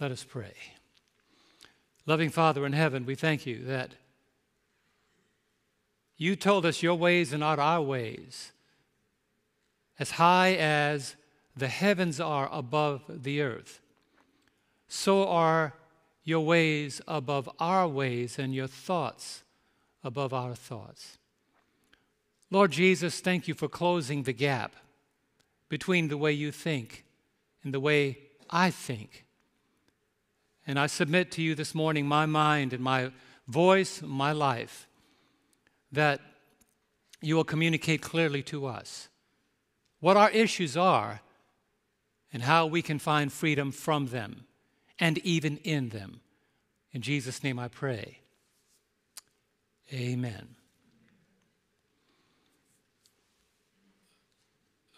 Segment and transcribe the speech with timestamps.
[0.00, 0.54] Let us pray.
[2.06, 3.92] Loving Father in heaven, we thank you that
[6.16, 8.52] you told us your ways are not our ways.
[9.98, 11.16] As high as
[11.56, 13.80] the heavens are above the earth,
[14.86, 15.74] so are
[16.22, 19.42] your ways above our ways and your thoughts
[20.04, 21.18] above our thoughts.
[22.50, 24.74] Lord Jesus, thank you for closing the gap
[25.68, 27.04] between the way you think
[27.62, 28.18] and the way
[28.48, 29.26] I think.
[30.68, 33.10] And I submit to you this morning my mind and my
[33.46, 34.86] voice, my life,
[35.90, 36.20] that
[37.22, 39.08] you will communicate clearly to us
[40.00, 41.22] what our issues are
[42.34, 44.44] and how we can find freedom from them
[44.98, 46.20] and even in them.
[46.92, 48.18] In Jesus' name I pray.
[49.90, 50.48] Amen.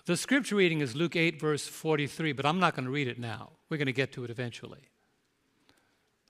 [0.05, 3.20] The scripture reading is Luke 8, verse 43, but I'm not going to read it
[3.20, 3.50] now.
[3.69, 4.91] We're going to get to it eventually.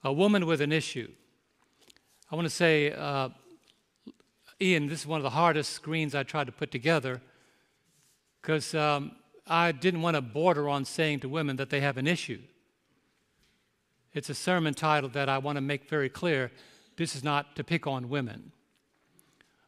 [0.03, 1.11] A woman with an issue.
[2.31, 3.29] I want to say, uh,
[4.61, 7.21] Ian, this is one of the hardest screens I tried to put together
[8.41, 9.13] because um,
[9.47, 12.41] I didn't want to border on saying to women that they have an issue.
[14.13, 16.51] It's a sermon title that I want to make very clear.
[16.97, 18.53] This is not to pick on women.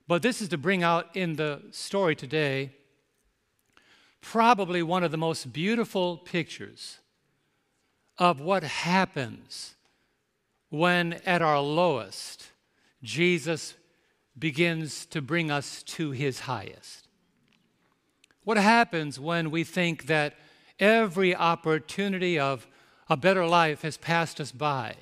[0.08, 2.72] But this is to bring out in the story today
[4.20, 6.98] probably one of the most beautiful pictures
[8.18, 9.74] of what happens
[10.72, 12.46] when, at our lowest,
[13.02, 13.74] Jesus
[14.38, 17.08] begins to bring us to his highest.
[18.44, 20.34] What happens when we think that
[20.80, 22.66] every opportunity of
[23.10, 24.96] a better life has passed us by,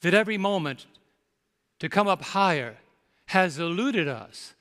[0.00, 0.86] that every moment
[1.78, 2.78] to come up higher
[3.26, 4.54] has eluded us,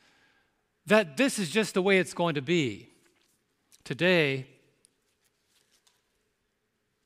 [0.86, 2.90] that this is just the way it's going to be?
[3.84, 4.46] Today,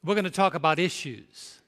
[0.04, 1.59] we're going to talk about issues.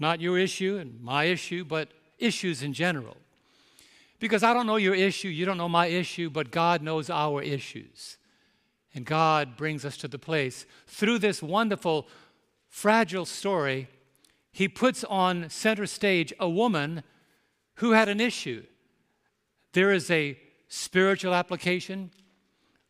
[0.00, 3.18] Not your issue and my issue, but issues in general.
[4.18, 7.42] Because I don't know your issue, you don't know my issue, but God knows our
[7.42, 8.16] issues.
[8.94, 12.08] And God brings us to the place through this wonderful,
[12.66, 13.88] fragile story.
[14.50, 17.02] He puts on center stage a woman
[17.76, 18.64] who had an issue.
[19.72, 22.10] There is a spiritual application,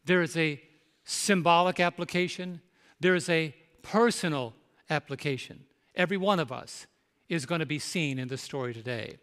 [0.04, 0.62] there is a
[1.04, 2.60] symbolic application,
[3.00, 4.54] there is a personal
[4.88, 5.64] application.
[5.94, 6.86] Every one of us
[7.30, 9.16] is going to be seen in the story today.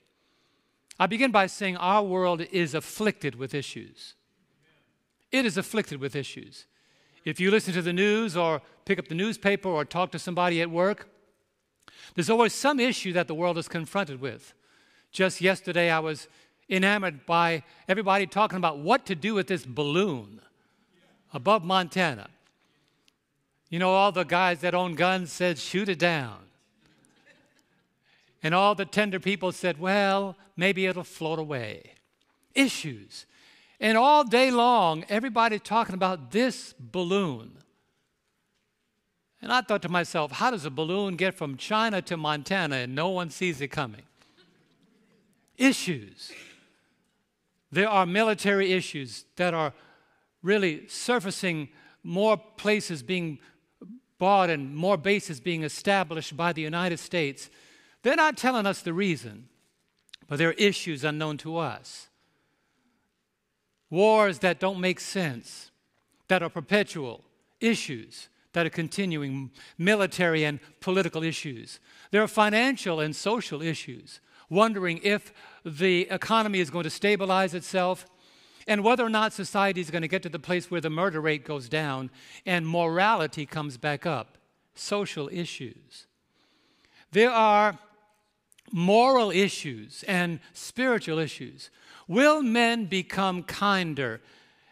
[1.00, 4.16] I begin by saying our world is afflicted with issues.
[5.32, 6.66] It is afflicted with issues.
[7.26, 10.62] If you listen to the news or pick up the newspaper or talk to somebody
[10.62, 11.10] at work,
[12.16, 14.54] there's always some issue that the world is confronted with.
[15.12, 16.30] Just yesterday, I was
[16.70, 20.42] enamored by everybody talking about what to do with this balloon
[21.34, 22.30] above Montana.
[23.70, 26.47] You know, all the guys that own guns said, shoot it down.
[28.44, 31.94] And all the tender people said, well, maybe it'll float away.
[32.54, 33.26] Issues.
[33.80, 37.58] And all day long, everybody talking about this balloon.
[39.42, 42.96] And I thought to myself, how does a balloon get from China to Montana and
[42.96, 44.04] no one sees it coming?
[45.58, 46.32] issues.
[47.72, 49.74] There are military issues that are
[50.42, 51.70] really surfacing
[52.04, 53.40] more places being
[54.18, 57.50] bought and more bases being established by the United States.
[58.04, 59.50] They're not telling us the reason,
[60.28, 62.08] but there are issues unknown to us.
[63.90, 65.72] Wars that don't make sense,
[66.28, 67.24] that are perpetual,
[67.60, 71.80] issues that are continuing, military and political issues.
[72.12, 74.20] There are financial and social issues,
[74.50, 75.34] wondering if
[75.64, 78.06] the economy is going to stabilize itself
[78.68, 81.22] and whether or not society is going to get to the place where the murder
[81.22, 82.10] rate goes down
[82.46, 84.38] and morality comes back up.
[84.76, 86.08] Social issues.
[87.12, 87.80] There are
[88.72, 91.70] moral issues and spiritual issues.
[92.08, 94.22] Will men become kinder?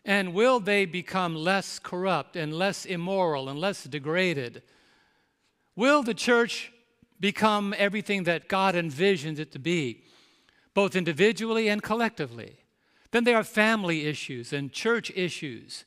[0.04, 4.62] And will they become less corrupt and less immoral and less degraded?
[5.76, 6.72] Will the church
[7.20, 10.04] become everything that God envisions it to be,
[10.74, 12.58] both individually and collectively?
[13.12, 15.86] Then there are family issues and church issues.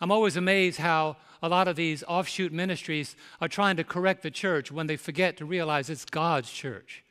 [0.00, 4.30] I'm always amazed how a lot of these offshoot ministries are trying to correct the
[4.30, 7.03] church when they forget to realize it's God's church.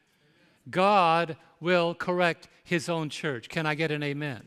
[0.70, 3.50] God will correct his own church.
[3.50, 4.44] Can I get an amen?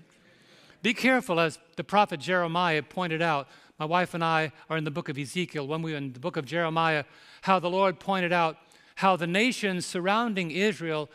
[0.82, 3.48] Be careful, as the prophet Jeremiah pointed out.
[3.78, 5.66] My wife and I are in the book of Ezekiel.
[5.66, 7.04] When we were in the book of Jeremiah,
[7.42, 8.56] how the Lord pointed out
[8.96, 11.10] how the nations surrounding Israel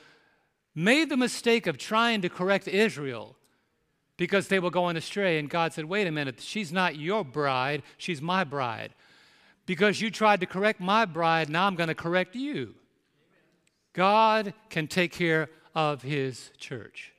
[0.75, 3.35] made the mistake of trying to correct Israel
[4.17, 5.39] because they were going astray.
[5.39, 8.93] And God said, Wait a minute, she's not your bride, she's my bride.
[9.65, 12.75] Because you tried to correct my bride, now I'm going to correct you.
[13.93, 17.13] God can take care of his church.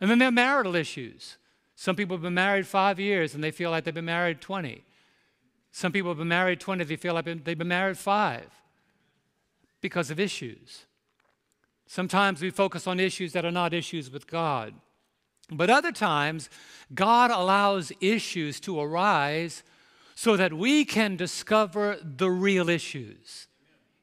[0.00, 1.36] And then there are marital issues.
[1.74, 4.84] Some people have been married five years and they feel like they've been married 20.
[5.72, 8.48] Some people have been married 20, they feel like they've been married five
[9.80, 10.86] because of issues.
[11.86, 14.74] Sometimes we focus on issues that are not issues with God.
[15.50, 16.50] But other times,
[16.94, 19.62] God allows issues to arise
[20.14, 23.47] so that we can discover the real issues.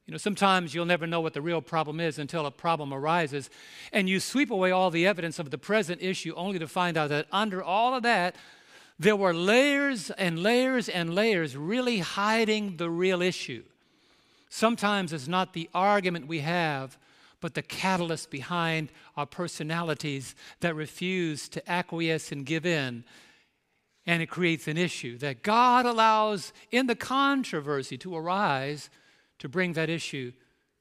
[0.06, 3.50] You know, sometimes you'll never know what the real problem is until a problem arises,
[3.92, 7.08] and you sweep away all the evidence of the present issue only to find out
[7.08, 8.36] that under all of that,
[8.98, 13.64] there were layers and layers and layers really hiding the real issue.
[14.48, 16.96] Sometimes it's not the argument we have,
[17.40, 23.04] but the catalyst behind our personalities that refuse to acquiesce and give in
[24.06, 28.88] and it creates an issue that God allows in the controversy to arise
[29.38, 30.32] to bring that issue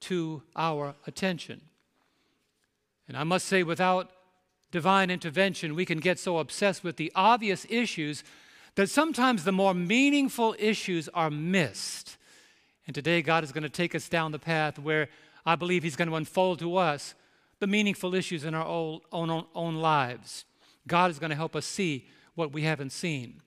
[0.01, 1.61] to our attention.
[3.07, 4.11] And I must say, without
[4.71, 8.23] divine intervention, we can get so obsessed with the obvious issues
[8.75, 12.17] that sometimes the more meaningful issues are missed.
[12.87, 15.07] And today, God is going to take us down the path where
[15.45, 17.15] I believe He's going to unfold to us
[17.59, 20.45] the meaningful issues in our own, own, own lives.
[20.87, 23.41] God is going to help us see what we haven't seen.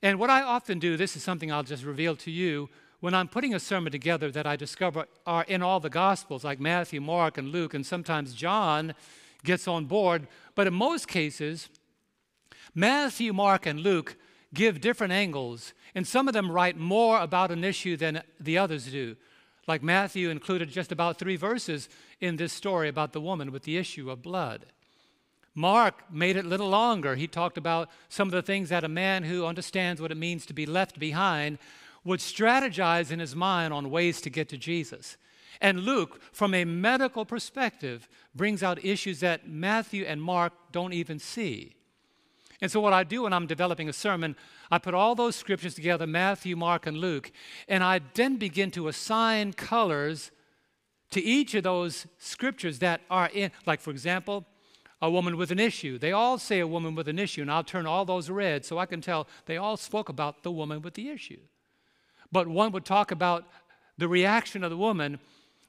[0.00, 2.68] And what I often do, this is something I'll just reveal to you,
[3.02, 6.60] when I'm putting a sermon together that I discover are in all the Gospels, like
[6.60, 8.94] Matthew, Mark, and Luke, and sometimes John
[9.42, 11.68] gets on board, but in most cases,
[12.76, 14.14] Matthew, Mark, and Luke
[14.54, 18.86] give different angles, and some of them write more about an issue than the others
[18.86, 19.16] do.
[19.66, 21.88] Like Matthew included just about three verses
[22.20, 24.66] in this story about the woman with the issue of blood.
[25.56, 27.16] Mark made it a little longer.
[27.16, 30.46] He talked about some of the things that a man who understands what it means
[30.46, 31.58] to be left behind
[32.04, 35.16] would strategize in his mind on ways to get to Jesus.
[35.60, 41.18] And Luke, from a medical perspective, brings out issues that Matthew and Mark don't even
[41.18, 41.76] see.
[42.60, 44.36] And so, what I do when I'm developing a sermon,
[44.70, 47.30] I put all those scriptures together Matthew, Mark, and Luke,
[47.68, 50.30] and I then begin to assign colors
[51.10, 54.46] to each of those scriptures that are in, like, for example,
[55.00, 55.98] a woman with an issue.
[55.98, 58.78] They all say a woman with an issue, and I'll turn all those red so
[58.78, 61.40] I can tell they all spoke about the woman with the issue.
[62.32, 63.46] But one would talk about
[63.98, 65.20] the reaction of the woman,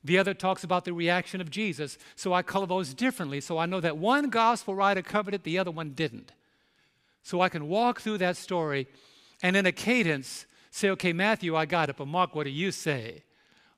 [0.04, 1.98] the other talks about the reaction of Jesus.
[2.16, 5.60] So I color those differently so I know that one gospel writer covered it, the
[5.60, 6.32] other one didn't.
[7.22, 8.88] So I can walk through that story
[9.42, 12.72] and in a cadence say, okay, Matthew, I got it, but Mark, what do you
[12.72, 13.24] say?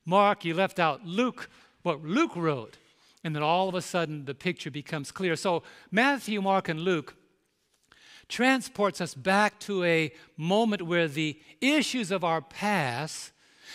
[0.05, 1.49] Mark, you left out Luke,
[1.83, 2.77] what Luke wrote.
[3.23, 5.35] And then all of a sudden, the picture becomes clear.
[5.35, 7.15] So, Matthew, Mark, and Luke
[8.27, 13.31] transports us back to a moment where the issues of our past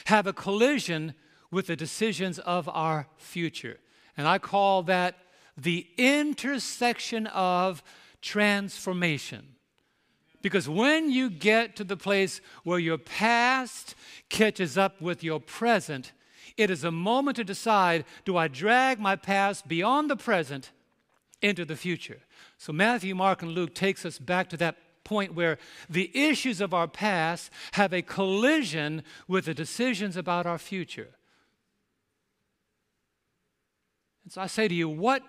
[0.06, 1.14] have a collision
[1.50, 3.78] with the decisions of our future.
[4.16, 5.16] And I call that
[5.56, 7.82] the intersection of
[8.22, 9.56] transformation.
[10.42, 13.94] Because when you get to the place where your past
[14.30, 16.12] catches up with your present,
[16.56, 20.70] it is a moment to decide do I drag my past beyond the present
[21.42, 22.20] into the future?
[22.58, 25.58] So Matthew, Mark, and Luke takes us back to that point where
[25.88, 31.08] the issues of our past have a collision with the decisions about our future.
[34.24, 35.22] And so I say to you, what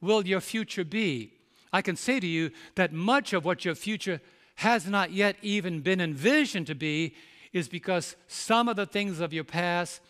[0.00, 1.34] will your future be?
[1.72, 4.20] I can say to you that much of what your future
[4.56, 7.14] has not yet even been envisioned to be
[7.52, 10.00] is because some of the things of your past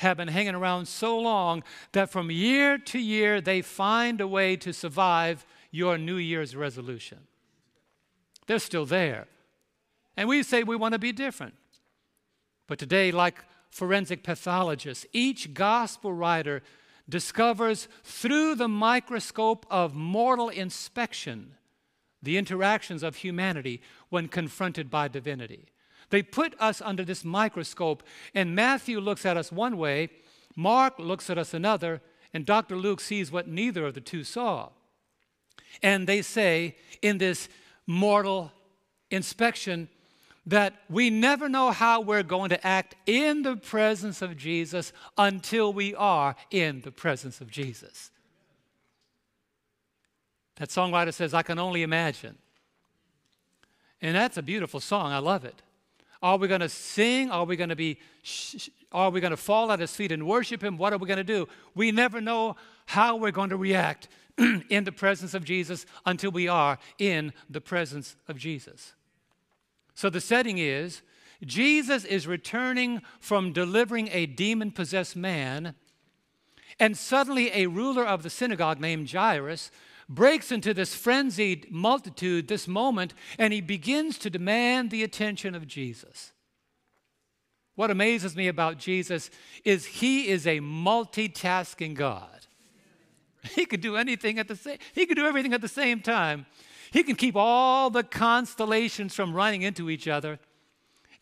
[0.00, 4.56] have been hanging around so long that from year to year they find a way
[4.56, 7.18] to survive your New Year's resolution.
[8.46, 9.26] They're still there.
[10.16, 11.54] And we say we want to be different.
[12.66, 13.36] But today, like
[13.70, 16.62] forensic pathologists, each gospel writer
[17.08, 21.54] discovers through the microscope of mortal inspection
[22.22, 23.80] the interactions of humanity
[24.10, 25.69] when confronted by divinity.
[26.10, 28.02] They put us under this microscope,
[28.34, 30.10] and Matthew looks at us one way,
[30.56, 32.02] Mark looks at us another,
[32.34, 32.76] and Dr.
[32.76, 34.70] Luke sees what neither of the two saw.
[35.82, 37.48] And they say in this
[37.86, 38.52] mortal
[39.10, 39.88] inspection
[40.46, 45.72] that we never know how we're going to act in the presence of Jesus until
[45.72, 48.10] we are in the presence of Jesus.
[50.56, 52.36] That songwriter says, I can only imagine.
[54.02, 55.12] And that's a beautiful song.
[55.12, 55.62] I love it.
[56.22, 57.30] Are we going to sing?
[57.30, 57.98] Are we going to be
[58.92, 60.76] are we going to fall at his feet and worship him?
[60.76, 61.48] What are we going to do?
[61.74, 64.08] We never know how we're going to react
[64.38, 68.94] in the presence of Jesus until we are in the presence of Jesus.
[69.94, 71.02] So the setting is
[71.44, 75.74] Jesus is returning from delivering a demon possessed man,
[76.78, 79.70] and suddenly a ruler of the synagogue named Jairus
[80.10, 85.68] breaks into this frenzied multitude this moment, and he begins to demand the attention of
[85.68, 86.32] Jesus.
[87.76, 89.30] What amazes me about Jesus
[89.64, 92.46] is he is a multitasking God.
[93.54, 96.44] He could do anything at the same he could do everything at the same time.
[96.90, 100.40] He can keep all the constellations from running into each other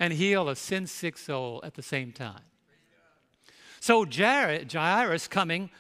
[0.01, 2.41] and heal a sin sick soul at the same time.
[3.79, 5.71] So Jairus coming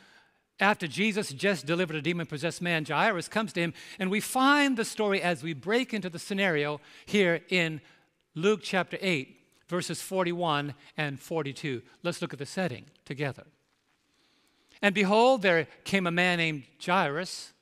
[0.61, 4.77] after Jesus just delivered a demon possessed man, Jairus comes to him, and we find
[4.77, 7.81] the story as we break into the scenario here in
[8.35, 9.38] Luke chapter 8
[9.69, 11.83] verses 41 and 42.
[12.03, 13.45] Let's look at the setting together.
[14.81, 17.53] And behold, there came a man named Jairus,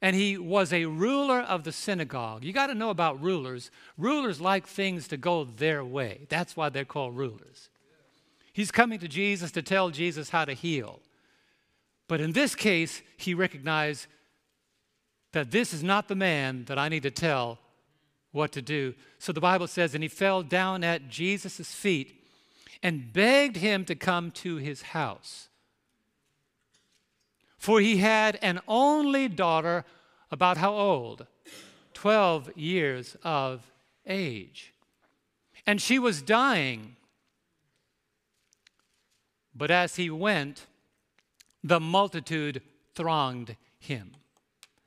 [0.00, 2.44] and he was a ruler of the synagogue.
[2.44, 3.70] You got to know about rulers.
[3.96, 6.26] Rulers like things to go their way.
[6.28, 7.70] That's why they're called rulers.
[8.52, 11.00] He's coming to Jesus to tell Jesus how to heal.
[12.08, 14.06] But in this case, he recognized
[15.32, 17.58] that this is not the man that I need to tell
[18.32, 18.94] what to do.
[19.18, 22.22] So the Bible says, and he fell down at Jesus' feet
[22.82, 25.48] and begged him to come to his house.
[27.56, 29.84] For he had an only daughter,
[30.30, 31.26] about how old?
[31.94, 33.70] 12 years of
[34.06, 34.74] age.
[35.66, 36.96] And she was dying.
[39.54, 40.66] But as he went,
[41.64, 42.62] the multitude
[42.94, 44.12] thronged him.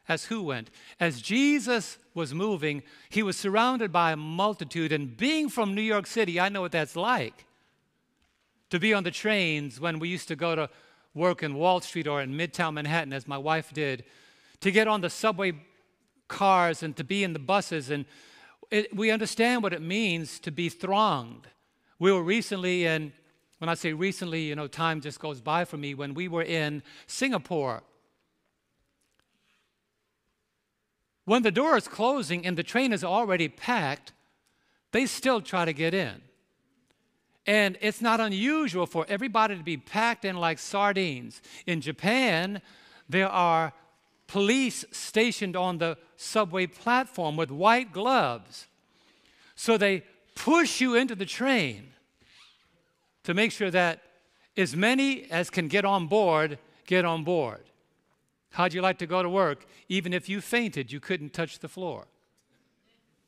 [0.08, 0.70] As who went?
[1.00, 4.94] As Jesus was moving, he was surrounded by a multitude.
[4.94, 7.46] And being from New York City, I know what that's like.
[8.70, 10.70] To be on the trains when we used to go to
[11.14, 14.06] work in Wall Street or in Midtown Manhattan, as my wife did,
[14.62, 15.54] to get on the subway
[16.28, 17.90] cars and to be in the buses.
[17.90, 18.06] And
[18.72, 21.48] it, we understand what it means to be thronged.
[22.00, 23.14] We were recently in,
[23.60, 26.44] when I say recently, you know, time just goes by for me, when we were
[26.44, 27.84] in Singapore
[31.28, 34.14] When the door is closing and the train is already packed,
[34.94, 36.22] they still try to get in.
[37.46, 41.42] And it's not unusual for everybody to be packed in like sardines.
[41.66, 42.62] In Japan,
[43.10, 43.74] there are
[44.28, 48.68] police stationed on the subway platform with white gloves.
[49.54, 51.90] So they push you into the train
[53.28, 54.02] to make sure that
[54.56, 57.66] as many as can get on board get on board.
[58.52, 59.66] How'd you like to go to work?
[59.90, 62.08] Even if you fainted, you couldn't touch the floor.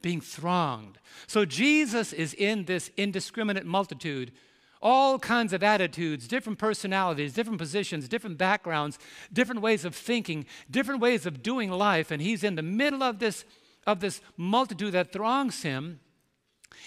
[0.01, 0.99] Being thronged.
[1.27, 4.31] So Jesus is in this indiscriminate multitude,
[4.81, 8.97] all kinds of attitudes, different personalities, different positions, different backgrounds,
[9.33, 13.19] different ways of thinking, different ways of doing life, and he's in the middle of
[13.19, 13.43] this
[13.85, 15.99] of this multitude that throngs him.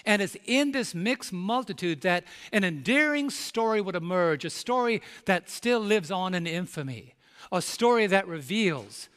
[0.05, 5.49] And it's in this mixed multitude that an endearing story would emerge, a story that
[5.49, 7.15] still lives on in infamy
[7.51, 9.09] a story that reveals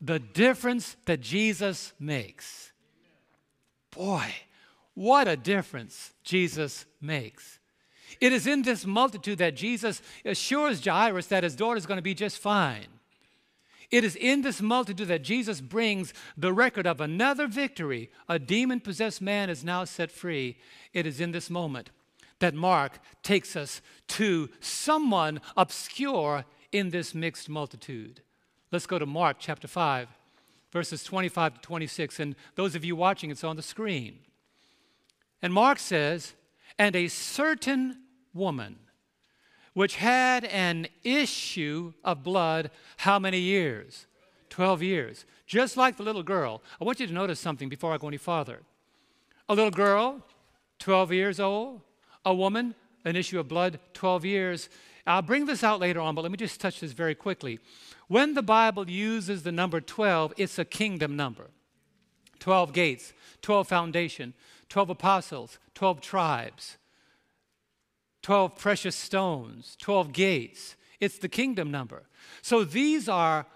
[0.00, 2.72] the difference that Jesus makes.
[3.90, 4.32] Boy,
[4.94, 7.58] what a difference Jesus makes.
[8.20, 12.02] It is in this multitude that Jesus assures Jairus that his daughter is going to
[12.02, 12.86] be just fine.
[13.90, 18.10] It is in this multitude that Jesus brings the record of another victory.
[18.28, 20.58] A demon possessed man is now set free.
[20.92, 21.90] It is in this moment
[22.38, 28.22] that Mark takes us to someone obscure in this mixed multitude.
[28.72, 30.08] Let's go to Mark chapter 5,
[30.72, 32.20] verses 25 to 26.
[32.20, 34.20] And those of you watching, it's on the screen.
[35.42, 36.34] And Mark says,
[36.78, 37.98] And a certain
[38.32, 38.78] woman,
[39.74, 44.06] which had an issue of blood, how many years?
[44.50, 45.24] 12 years.
[45.46, 46.62] Just like the little girl.
[46.80, 48.60] I want you to notice something before I go any farther.
[49.48, 50.24] A little girl,
[50.80, 51.80] 12 years old.
[52.24, 52.74] A woman,
[53.04, 54.68] an issue of blood, 12 years.
[55.06, 57.58] I'll bring this out later on, but let me just touch this very quickly.
[58.08, 61.50] When the Bible uses the number 12, it's a kingdom number
[62.40, 63.12] 12 gates,
[63.42, 64.34] 12 foundation,
[64.68, 66.76] 12 apostles, 12 tribes,
[68.22, 70.76] 12 precious stones, 12 gates.
[71.00, 72.04] It's the kingdom number.
[72.42, 73.46] So these are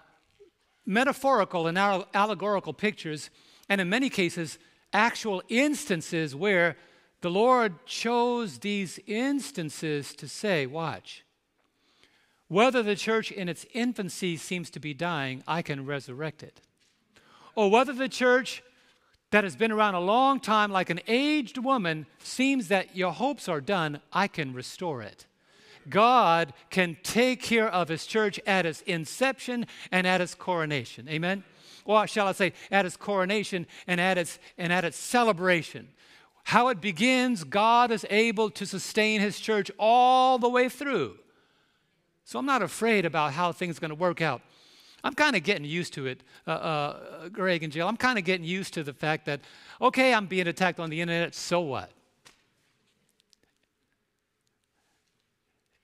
[0.85, 3.29] metaphorical and allegorical pictures,
[3.69, 4.57] and in many cases,
[4.93, 6.77] actual instances where
[7.21, 11.23] the Lord chose these instances to say, Watch,
[12.47, 16.61] whether the church in its infancy seems to be dying, I can resurrect it.
[17.55, 18.61] Or whether the church
[19.31, 23.49] that has been around a long time, like an aged woman, seems that your hopes
[23.49, 25.25] are done, I can restore it.
[25.89, 31.07] God can take care of his church at its inception and at its coronation.
[31.09, 31.43] Amen?
[31.83, 35.89] Or shall I say, at its coronation and at its, and at its celebration.
[36.45, 41.17] how it begins, God is able to sustain his church all the way through.
[42.23, 44.41] So I'm not afraid about how things are going to work out.
[45.05, 47.87] I'm kind of getting used to it, uh, uh, Greg and Jill.
[47.87, 49.39] I'm kind of getting used to the fact that,
[49.79, 51.91] okay, I'm being attacked on the internet, so what?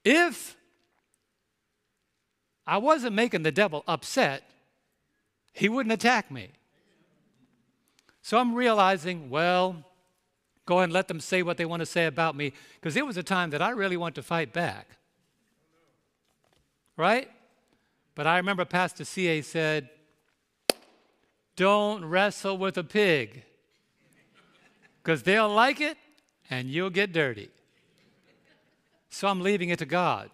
[0.04, 0.58] If
[2.66, 4.42] I wasn't making the devil upset,
[5.54, 6.50] he wouldn't attack me.
[8.24, 9.84] So I'm realizing, well,
[10.66, 13.06] go ahead and let them say what they want to say about me, because it
[13.06, 14.88] was a time that I really want to fight back.
[16.98, 17.30] Right?
[18.16, 19.42] But I remember Pastor C.A.
[19.42, 19.90] said,
[21.56, 23.44] Don't wrestle with a pig,
[25.02, 25.98] because they'll like it
[26.50, 27.50] and you'll get dirty.
[29.10, 30.30] So I'm leaving it to God.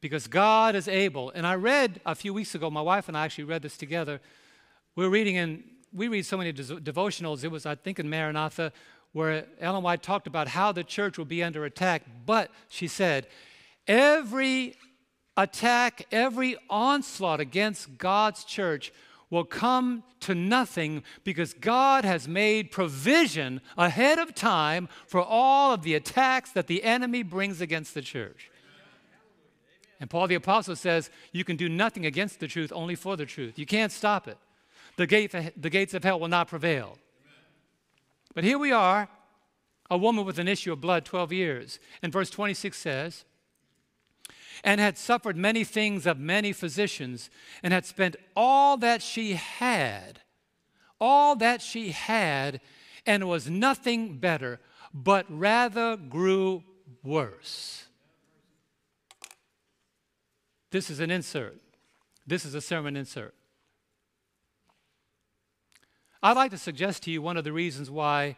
[0.00, 1.30] Because God is able.
[1.30, 4.20] And I read a few weeks ago, my wife and I actually read this together.
[4.96, 7.44] We we're reading in, we read so many devotionals.
[7.44, 8.72] It was, I think, in Maranatha,
[9.12, 12.02] where Ellen White talked about how the church will be under attack.
[12.24, 13.26] But she said,
[13.86, 14.76] every
[15.42, 18.92] attack, every onslaught against God's church
[19.30, 25.82] will come to nothing because God has made provision ahead of time for all of
[25.82, 28.50] the attacks that the enemy brings against the church.
[30.00, 33.26] And Paul the Apostle says, You can do nothing against the truth, only for the
[33.26, 33.58] truth.
[33.58, 34.38] You can't stop it.
[34.96, 36.98] The, gate, the gates of hell will not prevail.
[38.34, 39.08] But here we are,
[39.90, 41.78] a woman with an issue of blood 12 years.
[42.02, 43.24] And verse 26 says,
[44.62, 47.30] and had suffered many things of many physicians,
[47.62, 50.20] and had spent all that she had,
[51.00, 52.60] all that she had,
[53.06, 54.60] and was nothing better,
[54.92, 56.62] but rather grew
[57.02, 57.84] worse.
[60.70, 61.58] This is an insert.
[62.26, 63.34] This is a sermon insert.
[66.22, 68.36] I'd like to suggest to you one of the reasons why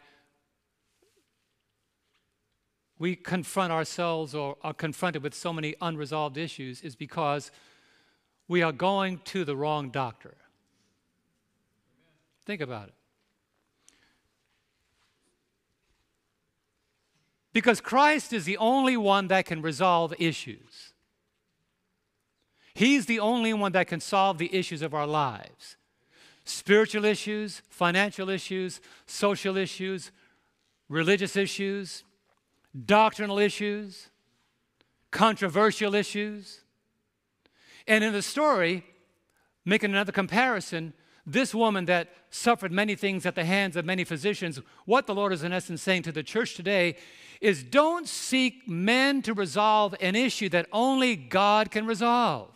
[2.99, 7.51] we confront ourselves or are confronted with so many unresolved issues is because
[8.47, 10.35] we are going to the wrong doctor.
[12.45, 12.93] Think about it.
[17.53, 20.93] Because Christ is the only one that can resolve issues.
[22.73, 25.77] He's the only one that can solve the issues of our lives
[26.45, 30.11] spiritual issues, financial issues, social issues,
[30.89, 32.03] religious issues,
[32.85, 34.09] doctrinal issues,
[35.11, 36.61] controversial issues.
[37.87, 38.83] And in the story,
[39.65, 40.93] making another comparison,
[41.25, 45.31] this woman that suffered many things at the hands of many physicians, what the Lord
[45.31, 46.97] is in essence saying to the church today
[47.39, 52.49] is don't seek men to resolve an issue that only God can resolve.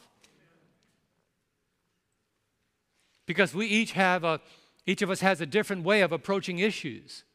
[3.25, 4.39] Because we each have a,
[4.85, 7.25] each of us has a different way of approaching issues.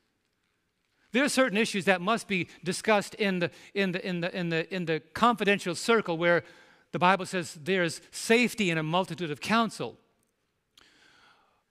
[1.12, 4.48] There are certain issues that must be discussed in the, in the, in the, in
[4.48, 6.42] the, in the confidential circle where
[6.92, 9.96] the Bible says there's safety in a multitude of counsel.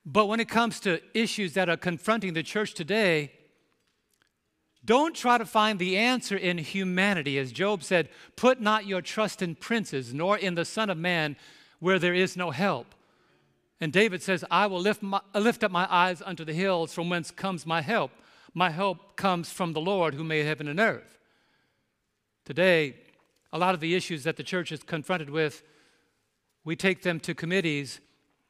[0.05, 3.31] But when it comes to issues that are confronting the church today,
[4.83, 7.37] don't try to find the answer in humanity.
[7.37, 11.35] As Job said, put not your trust in princes, nor in the Son of Man,
[11.79, 12.95] where there is no help.
[13.79, 17.09] And David says, I will lift, my, lift up my eyes unto the hills, from
[17.09, 18.11] whence comes my help.
[18.53, 21.19] My help comes from the Lord who made heaven and earth.
[22.45, 22.95] Today,
[23.53, 25.63] a lot of the issues that the church is confronted with,
[26.63, 27.99] we take them to committees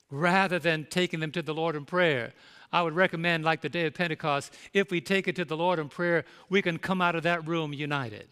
[0.10, 2.34] rather than taking them to the Lord in prayer.
[2.74, 5.80] I would recommend, like the day of Pentecost, if we take it to the Lord
[5.80, 8.28] in prayer, we can come out of that room united.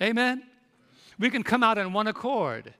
[0.00, 0.42] Amen?
[1.18, 2.74] We can come out in one accord.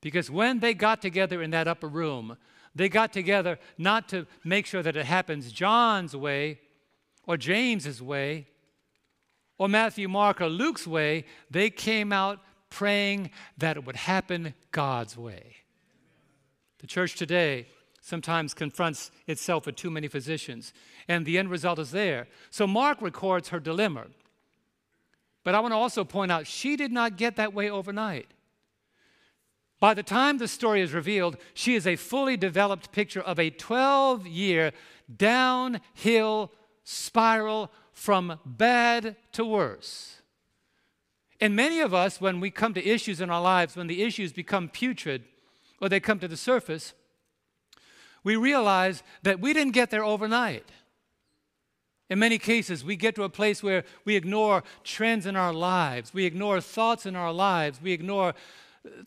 [0.00, 2.36] Because when they got together in that upper room,
[2.74, 6.60] they got together not to make sure that it happens John's way
[7.26, 8.46] or James's way
[9.58, 11.24] or Matthew, Mark, or Luke's way.
[11.50, 15.56] They came out praying that it would happen God's way.
[16.78, 17.66] The church today
[18.00, 20.72] sometimes confronts itself with too many physicians,
[21.06, 22.26] and the end result is there.
[22.50, 24.06] So Mark records her dilemma.
[25.44, 28.26] But I want to also point out she did not get that way overnight.
[29.82, 33.50] By the time the story is revealed, she is a fully developed picture of a
[33.50, 34.70] 12 year
[35.16, 36.52] downhill
[36.84, 40.22] spiral from bad to worse.
[41.40, 44.32] And many of us, when we come to issues in our lives, when the issues
[44.32, 45.24] become putrid
[45.80, 46.94] or they come to the surface,
[48.22, 50.70] we realize that we didn't get there overnight.
[52.08, 56.14] In many cases, we get to a place where we ignore trends in our lives,
[56.14, 58.34] we ignore thoughts in our lives, we ignore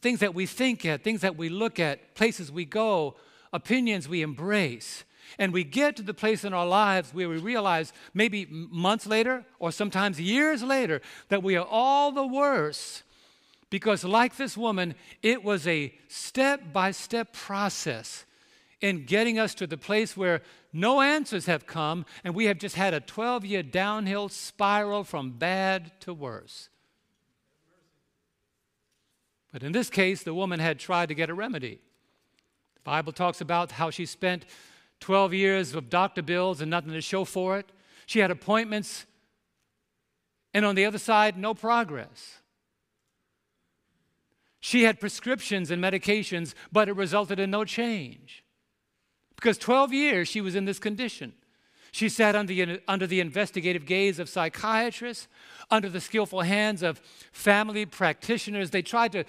[0.02, 3.16] things that we think at, things that we look at, places we go,
[3.52, 5.04] opinions we embrace.
[5.40, 9.44] And we get to the place in our lives where we realize, maybe months later
[9.60, 13.04] or sometimes years later, that we are all the worse
[13.70, 18.26] because, like this woman, it was a step by step process
[18.82, 22.76] in getting us to the place where no answers have come and we have just
[22.76, 26.70] had a 12 year downhill spiral from bad to worse.
[29.56, 31.80] But in this case, the woman had tried to get a remedy.
[32.74, 34.46] The Bible talks about how she spent
[35.00, 37.72] 12 years of doctor bills and nothing to show for it.
[38.06, 39.06] She had appointments,
[40.54, 42.40] and on the other side, no progress.
[44.60, 48.44] She had prescriptions and medications, but it resulted in no change.
[49.38, 51.32] Because 12 years she was in this condition.
[51.96, 55.30] She sat under the, under the investigative gaze of psychiatrists,
[55.72, 56.98] under the skillful hands of
[57.32, 58.72] family practitioners.
[58.72, 59.24] They tried to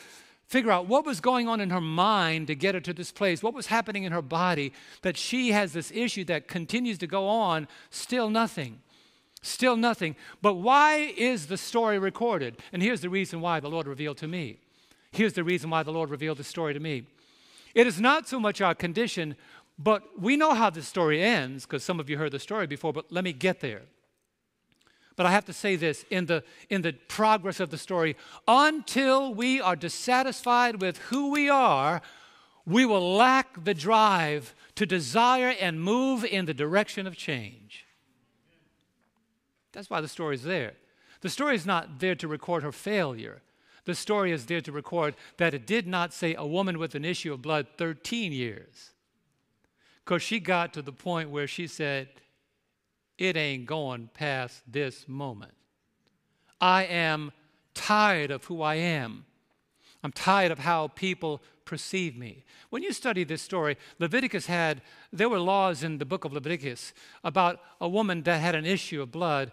[0.48, 3.40] figure out what was going on in her mind to get her to this place,
[3.40, 7.28] what was happening in her body, that she has this issue that continues to go
[7.28, 8.80] on, still nothing.
[9.42, 10.16] Still nothing.
[10.42, 12.56] But why is the story recorded?
[12.72, 14.58] And here's the reason why the Lord revealed to me.
[15.12, 17.04] Here's the reason why the Lord revealed the story to me.
[17.76, 19.36] It is not so much our condition,
[19.78, 22.92] but we know how the story ends because some of you heard the story before,
[22.92, 23.82] but let me get there.
[25.16, 29.34] But I have to say this in the, in the progress of the story until
[29.34, 32.02] we are dissatisfied with who we are,
[32.66, 37.86] we will lack the drive to desire and move in the direction of change.
[39.72, 40.74] That's why the story is there.
[41.20, 43.42] The story is not there to record her failure.
[43.84, 47.04] The story is there to record that it did not say a woman with an
[47.04, 48.92] issue of blood 13 years
[50.06, 52.08] because she got to the point where she said,
[53.18, 55.52] It ain't going past this moment.
[56.60, 57.32] I am
[57.74, 59.26] tired of who I am.
[60.04, 62.44] I'm tired of how people perceive me.
[62.70, 64.80] When you study this story, Leviticus had,
[65.12, 66.92] there were laws in the book of Leviticus
[67.24, 69.50] about a woman that had an issue of blood.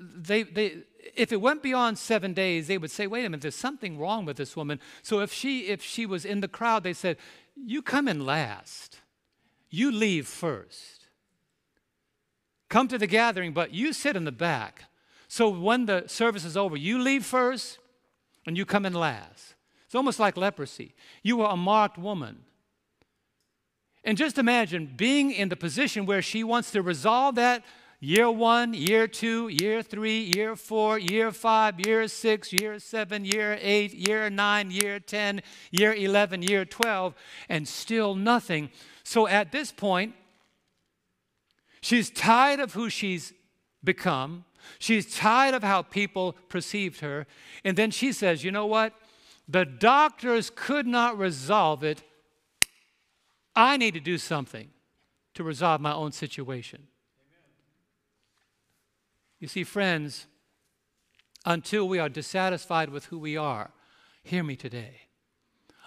[0.00, 0.78] They, they,
[1.14, 4.24] if it went beyond seven days, they would say, wait a minute, there's something wrong
[4.24, 4.80] with this woman.
[5.02, 7.18] So if she, if she was in the crowd, they said,
[7.54, 9.00] you come in last.
[9.70, 11.06] You leave first.
[12.68, 14.84] Come to the gathering, but you sit in the back.
[15.28, 17.78] So when the service is over, you leave first
[18.46, 19.54] and you come in last.
[19.86, 20.94] It's almost like leprosy.
[21.22, 22.44] You were a marked woman.
[24.04, 27.64] And just imagine being in the position where she wants to resolve that
[28.00, 33.58] year one, year two, year three, year four, year five, year six, year seven, year
[33.60, 37.14] eight, year nine, year 10, year 11, year 12,
[37.48, 38.70] and still nothing.
[39.02, 40.14] So at this point,
[41.80, 43.32] she's tired of who she's
[43.82, 44.44] become.
[44.78, 47.26] She's tired of how people perceived her.
[47.64, 48.92] And then she says, You know what?
[49.48, 52.02] The doctors could not resolve it.
[53.54, 54.68] I need to do something
[55.34, 56.88] to resolve my own situation.
[59.38, 60.26] You see, friends,
[61.44, 63.70] until we are dissatisfied with who we are,
[64.22, 65.06] hear me today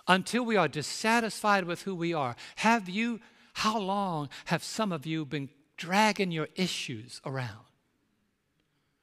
[0.10, 2.36] until we are dissatisfied with who we are.
[2.58, 3.22] Have you,
[3.54, 7.68] how long have some of you been dragging your issues around?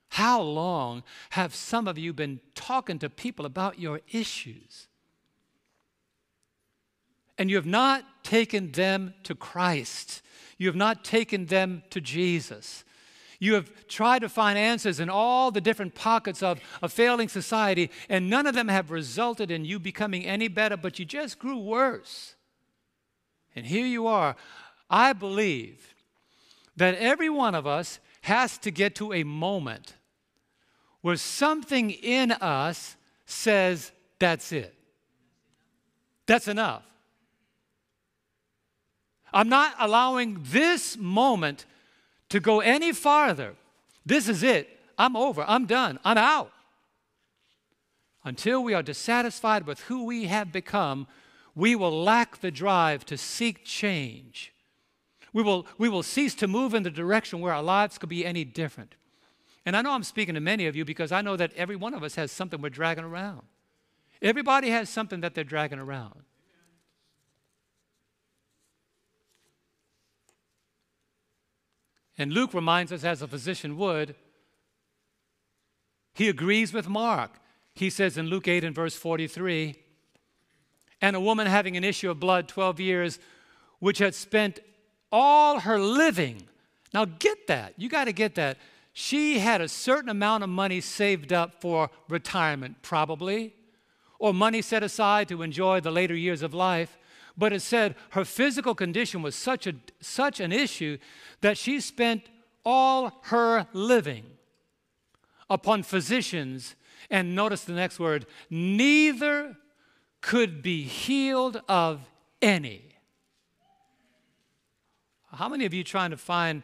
[0.08, 4.88] How long have some of you been talking to people about your issues?
[7.38, 10.22] And you have not taken them to Christ.
[10.58, 12.84] You have not taken them to Jesus.
[13.38, 17.90] You have tried to find answers in all the different pockets of a failing society,
[18.08, 21.58] and none of them have resulted in you becoming any better, but you just grew
[21.58, 22.34] worse.
[23.54, 24.36] And here you are.
[24.88, 25.94] I believe
[26.76, 29.94] that every one of us has to get to a moment
[31.00, 34.74] where something in us says, That's it.
[36.26, 36.82] That's enough.
[39.32, 41.66] I'm not allowing this moment
[42.28, 43.54] to go any farther.
[44.04, 44.68] This is it.
[44.98, 45.44] I'm over.
[45.46, 45.98] I'm done.
[46.04, 46.52] I'm out.
[48.24, 51.06] Until we are dissatisfied with who we have become,
[51.54, 54.52] we will lack the drive to seek change.
[55.32, 58.26] We will, we will cease to move in the direction where our lives could be
[58.26, 58.94] any different.
[59.64, 61.94] And I know I'm speaking to many of you because I know that every one
[61.94, 63.42] of us has something we're dragging around.
[64.22, 66.22] Everybody has something that they're dragging around.
[72.18, 74.14] And Luke reminds us, as a physician would,
[76.14, 77.32] he agrees with Mark.
[77.74, 79.74] He says in Luke 8 and verse 43
[81.02, 83.18] And a woman having an issue of blood 12 years,
[83.80, 84.60] which had spent
[85.12, 86.42] all her living.
[86.94, 87.74] Now get that.
[87.76, 88.56] You got to get that.
[88.94, 93.52] She had a certain amount of money saved up for retirement, probably,
[94.18, 96.96] or money set aside to enjoy the later years of life.
[97.36, 100.98] But it said her physical condition was such, a, such an issue
[101.40, 102.22] that she spent
[102.64, 104.24] all her living
[105.50, 106.74] upon physicians.
[107.10, 109.56] And notice the next word neither
[110.20, 112.00] could be healed of
[112.42, 112.82] any.
[115.32, 116.62] How many of you trying to find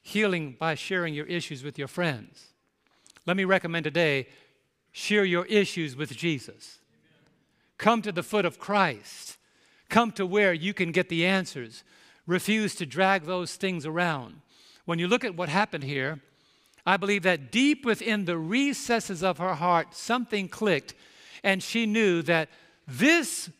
[0.00, 2.46] healing by sharing your issues with your friends?
[3.26, 4.28] Let me recommend today
[4.92, 6.78] share your issues with Jesus.
[7.76, 9.38] Come to the foot of Christ.
[9.90, 11.84] Come to where you can get the answers.
[12.26, 14.40] Refuse to drag those things around.
[14.86, 16.20] When you look at what happened here,
[16.86, 20.94] I believe that deep within the recesses of her heart, something clicked,
[21.42, 22.48] and she knew that
[22.86, 23.50] this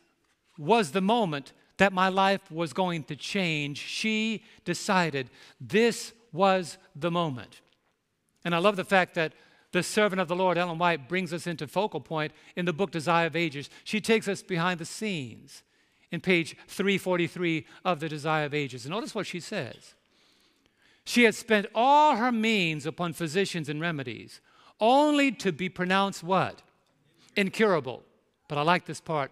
[0.56, 3.78] was the moment that my life was going to change.
[3.78, 7.60] She decided this was the moment.
[8.44, 9.32] And I love the fact that
[9.72, 12.90] the servant of the Lord, Ellen White, brings us into focal point in the book
[12.90, 13.70] Desire of Ages.
[13.84, 15.62] She takes us behind the scenes
[16.10, 18.86] in page 343 of the Desire of Ages.
[18.86, 19.94] Notice what she says.
[21.04, 24.40] She had spent all her means upon physicians and remedies,
[24.80, 26.62] only to be pronounced what?
[27.36, 28.02] Incurable.
[28.48, 29.30] But I like this part.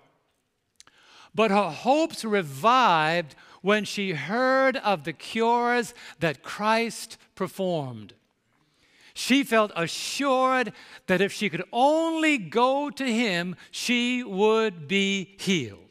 [1.34, 8.14] But her hopes revived when she heard of the cures that Christ performed.
[9.14, 10.72] She felt assured
[11.06, 15.87] that if she could only go to him, she would be healed.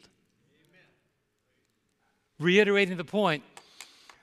[2.38, 3.42] Reiterating the point,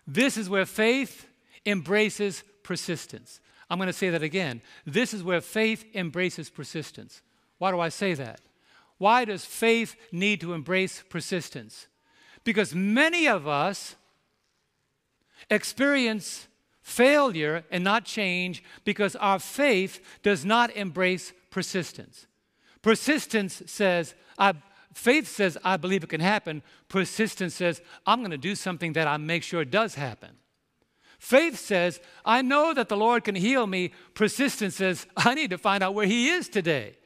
[0.07, 1.27] this is where faith
[1.65, 3.39] embraces persistence.
[3.69, 4.61] I'm going to say that again.
[4.85, 7.21] This is where faith embraces persistence.
[7.57, 8.41] Why do I say that?
[8.97, 11.87] Why does faith need to embrace persistence?
[12.43, 13.95] Because many of us
[15.49, 16.47] experience
[16.81, 22.27] failure and not change because our faith does not embrace persistence.
[22.81, 24.53] Persistence says, I,
[24.95, 26.63] faith says, I believe it can happen.
[26.87, 30.31] Persistence says, I'm going to do something that I make sure it does happen.
[31.19, 33.91] Faith says, I know that the Lord can heal me.
[34.13, 36.97] Persistence says, I need to find out where He is today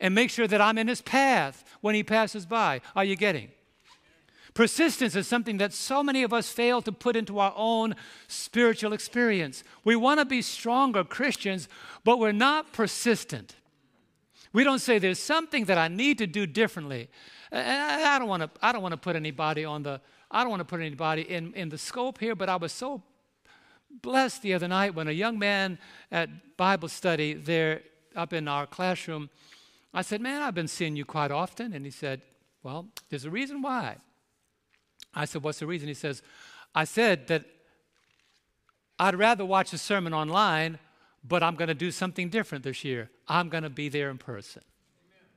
[0.00, 2.80] and make sure that I'm in His path when He passes by.
[2.96, 3.50] Are you getting?
[4.54, 7.94] Persistence is something that so many of us fail to put into our own
[8.28, 9.64] spiritual experience.
[9.84, 11.68] We want to be stronger Christians,
[12.04, 13.56] but we're not persistent.
[14.52, 17.08] We don't say there's something that I need to do differently.
[17.50, 20.60] I don't want to, I don't want to put anybody on the, I don't want
[20.60, 23.02] to put anybody in, in the scope here, but I was so
[24.00, 25.78] blessed the other night when a young man
[26.10, 27.82] at Bible study there
[28.16, 29.30] up in our classroom,
[29.92, 31.72] I said, Man, I've been seeing you quite often.
[31.72, 32.22] And he said,
[32.62, 33.96] Well, there's a reason why.
[35.14, 35.88] I said, What's the reason?
[35.88, 36.22] He says,
[36.74, 37.44] I said that
[38.98, 40.78] I'd rather watch a sermon online,
[41.24, 43.10] but I'm going to do something different this year.
[43.28, 44.62] I'm going to be there in person.
[45.04, 45.28] Amen.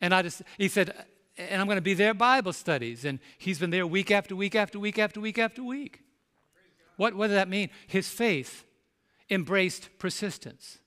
[0.00, 0.94] And I just, he said,
[1.36, 3.04] and I'm going to be there Bible studies.
[3.04, 6.00] And he's been there week after week after week after week after week.
[6.96, 7.70] What, what does that mean?
[7.86, 8.64] His faith
[9.28, 10.78] embraced persistence.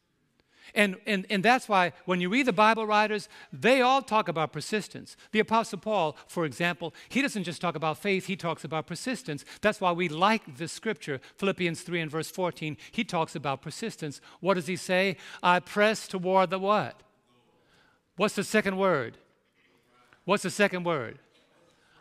[0.75, 4.51] And, and, and that's why when you read the Bible writers, they all talk about
[4.51, 5.15] persistence.
[5.31, 9.45] The Apostle Paul, for example, he doesn't just talk about faith, he talks about persistence.
[9.61, 12.77] That's why we like this scripture, Philippians 3 and verse 14.
[12.91, 14.21] He talks about persistence.
[14.39, 15.17] What does he say?
[15.41, 17.01] I press toward the what?
[18.15, 19.17] What's the second word?
[20.25, 21.19] What's the second word?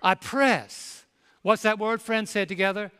[0.03, 1.05] I press.
[1.43, 2.31] What's that word, friends?
[2.31, 2.91] Say it together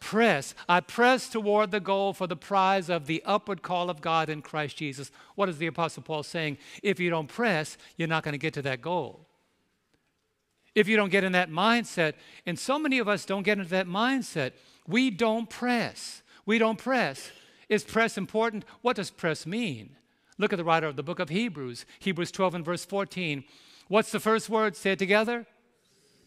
[0.00, 0.54] press.
[0.68, 4.42] I press toward the goal for the prize of the upward call of God in
[4.42, 5.10] Christ Jesus.
[5.34, 6.58] What is the Apostle Paul saying?
[6.82, 9.26] If you don't press, you're not going to get to that goal.
[10.74, 12.14] If you don't get in that mindset,
[12.46, 14.52] and so many of us don't get into that mindset,
[14.86, 16.22] we don't press.
[16.46, 17.30] We don't press.
[17.68, 18.64] Is press important?
[18.80, 19.96] What does press mean?
[20.38, 23.44] Look at the writer of the book of Hebrews, Hebrews 12 and verse 14.
[23.88, 24.76] What's the first word?
[24.76, 25.46] Say it together.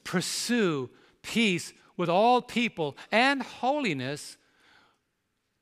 [0.04, 0.90] Pursue
[1.22, 4.36] peace with all people and holiness,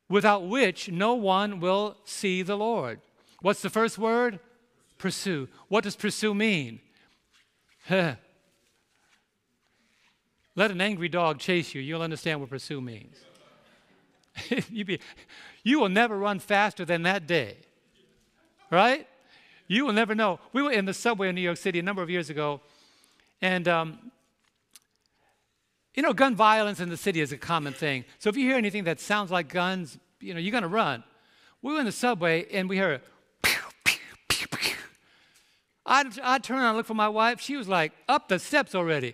[0.08, 3.02] without which no one will see the Lord.
[3.41, 4.39] What's the first word?
[4.97, 5.49] Pursue.
[5.67, 6.80] What does pursue mean?
[7.89, 8.17] Let
[10.58, 11.82] an angry dog chase you.
[11.82, 13.17] You'll understand what pursue means.
[14.69, 14.99] you, be,
[15.63, 17.58] you will never run faster than that day.
[18.71, 19.08] Right?
[19.67, 20.39] You will never know.
[20.54, 22.62] We were in the subway in New York City a number of years ago,
[23.41, 24.12] and um,
[25.99, 28.05] you know, gun violence in the city is a common thing.
[28.19, 31.03] So if you hear anything that sounds like guns, you know, you're going to run.
[31.62, 33.01] We were in the subway and we heard
[33.41, 34.77] pew, pew, pew, pew.
[35.85, 37.41] I, I turned and looked for my wife.
[37.41, 39.13] She was like up the steps already.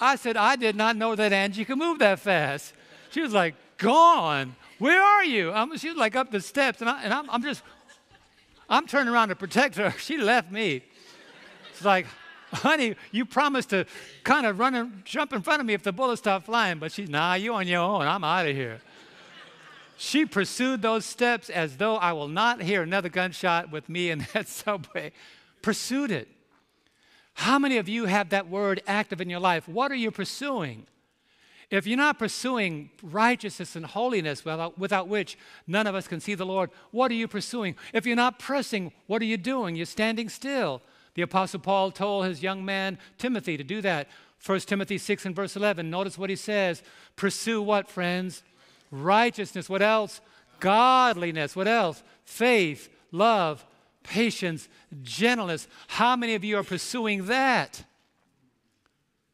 [0.00, 2.72] I said, I did not know that Angie could move that fast.
[3.10, 4.56] She was like, gone.
[4.78, 5.52] Where are you?
[5.52, 7.62] I'm, she was like up the steps, and, I, and I'm, I'm just,
[8.70, 9.94] I'm turning around to protect her.
[9.98, 10.82] She left me.
[11.72, 12.06] It's like,
[12.52, 13.86] Honey, you promised to
[14.24, 16.78] kind of run and jump in front of me if the bullets stop flying.
[16.78, 18.02] But she's, nah, you on your own.
[18.02, 18.80] I'm out of here.
[19.96, 24.26] She pursued those steps as though I will not hear another gunshot with me in
[24.32, 25.12] that subway.
[25.62, 26.28] Pursued it.
[27.34, 29.68] How many of you have that word active in your life?
[29.68, 30.86] What are you pursuing?
[31.70, 36.34] If you're not pursuing righteousness and holiness without, without, which none of us can see
[36.34, 37.76] the Lord, what are you pursuing?
[37.94, 39.76] If you're not pressing, what are you doing?
[39.76, 40.82] You're standing still.
[41.20, 44.08] The Apostle Paul told his young man Timothy to do that.
[44.46, 45.90] 1 Timothy 6 and verse 11.
[45.90, 46.82] Notice what he says
[47.14, 48.42] Pursue what, friends?
[48.90, 49.68] righteousness.
[49.68, 50.22] What else?
[50.60, 51.54] Godliness.
[51.54, 52.02] What else?
[52.24, 53.66] Faith, love,
[54.02, 54.70] patience,
[55.02, 55.68] gentleness.
[55.88, 57.84] How many of you are pursuing that?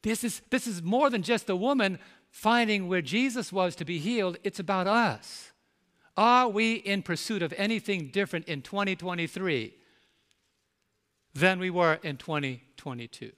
[0.03, 2.01] This is, this is more than just a woman
[2.33, 5.53] finding where Jesus was to be healed, it's about us.
[6.17, 9.75] Are we in pursuit of anything different in 2023
[11.41, 13.33] than we were in 2022?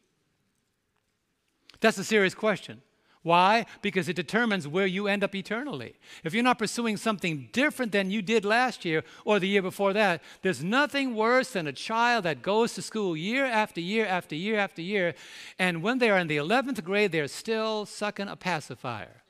[1.81, 2.83] That's a serious question.
[3.23, 3.67] Why?
[3.83, 5.97] Because it determines where you end up eternally.
[6.25, 9.93] If you're not pursuing something different than you did last year or the year before
[9.93, 14.35] that, there's nothing worse than a child that goes to school year after year after
[14.35, 15.15] year after year,
[15.59, 19.23] and when they are in the 11th grade, they're still sucking a pacifier.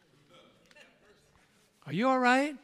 [1.86, 2.54] Are you all right?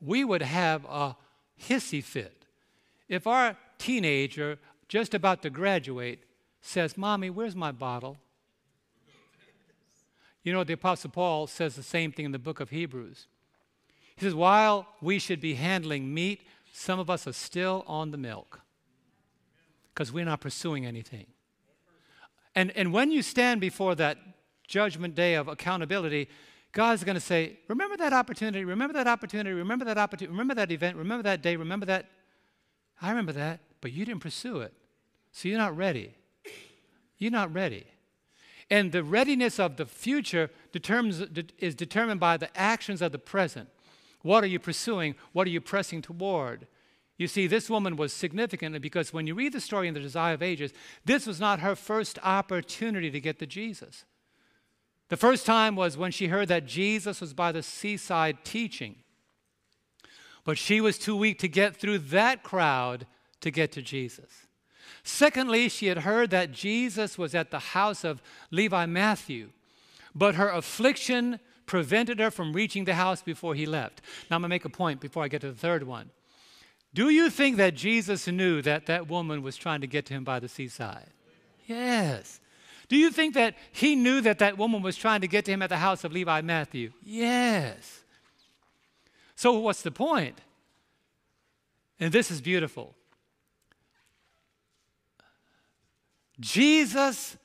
[0.00, 1.16] We would have a
[1.60, 2.44] hissy fit
[3.08, 6.20] if our teenager just about to graduate,
[6.60, 8.18] says, Mommy, where's my bottle?
[10.42, 13.26] You know, the Apostle Paul says the same thing in the book of Hebrews.
[14.14, 18.16] He says, While we should be handling meat, some of us are still on the
[18.16, 18.60] milk
[19.92, 21.26] because we're not pursuing anything.
[22.54, 24.18] And, and when you stand before that
[24.68, 26.28] judgment day of accountability,
[26.76, 30.70] God's going to say, Remember that opportunity, remember that opportunity, remember that opportunity, remember that
[30.70, 32.06] event, remember that day, remember that.
[33.00, 34.72] I remember that but you didn't pursue it.
[35.30, 36.14] So you're not ready.
[37.18, 37.86] You're not ready.
[38.68, 41.22] And the readiness of the future determines,
[41.58, 43.68] is determined by the actions of the present.
[44.22, 45.14] What are you pursuing?
[45.32, 46.66] What are you pressing toward?
[47.16, 50.34] You see, this woman was significant because when you read the story in the Desire
[50.34, 50.72] of Ages,
[51.04, 54.04] this was not her first opportunity to get to Jesus.
[55.08, 58.96] The first time was when she heard that Jesus was by the seaside teaching.
[60.44, 63.06] But she was too weak to get through that crowd
[63.40, 64.46] to get to Jesus.
[65.02, 69.50] Secondly, she had heard that Jesus was at the house of Levi Matthew,
[70.14, 74.00] but her affliction prevented her from reaching the house before he left.
[74.30, 76.10] Now, I'm going to make a point before I get to the third one.
[76.94, 80.24] Do you think that Jesus knew that that woman was trying to get to him
[80.24, 81.10] by the seaside?
[81.66, 82.40] Yes.
[82.88, 85.62] Do you think that he knew that that woman was trying to get to him
[85.62, 86.92] at the house of Levi Matthew?
[87.02, 88.04] Yes.
[89.34, 90.40] So, what's the point?
[91.98, 92.94] And this is beautiful.
[96.38, 97.36] Jesus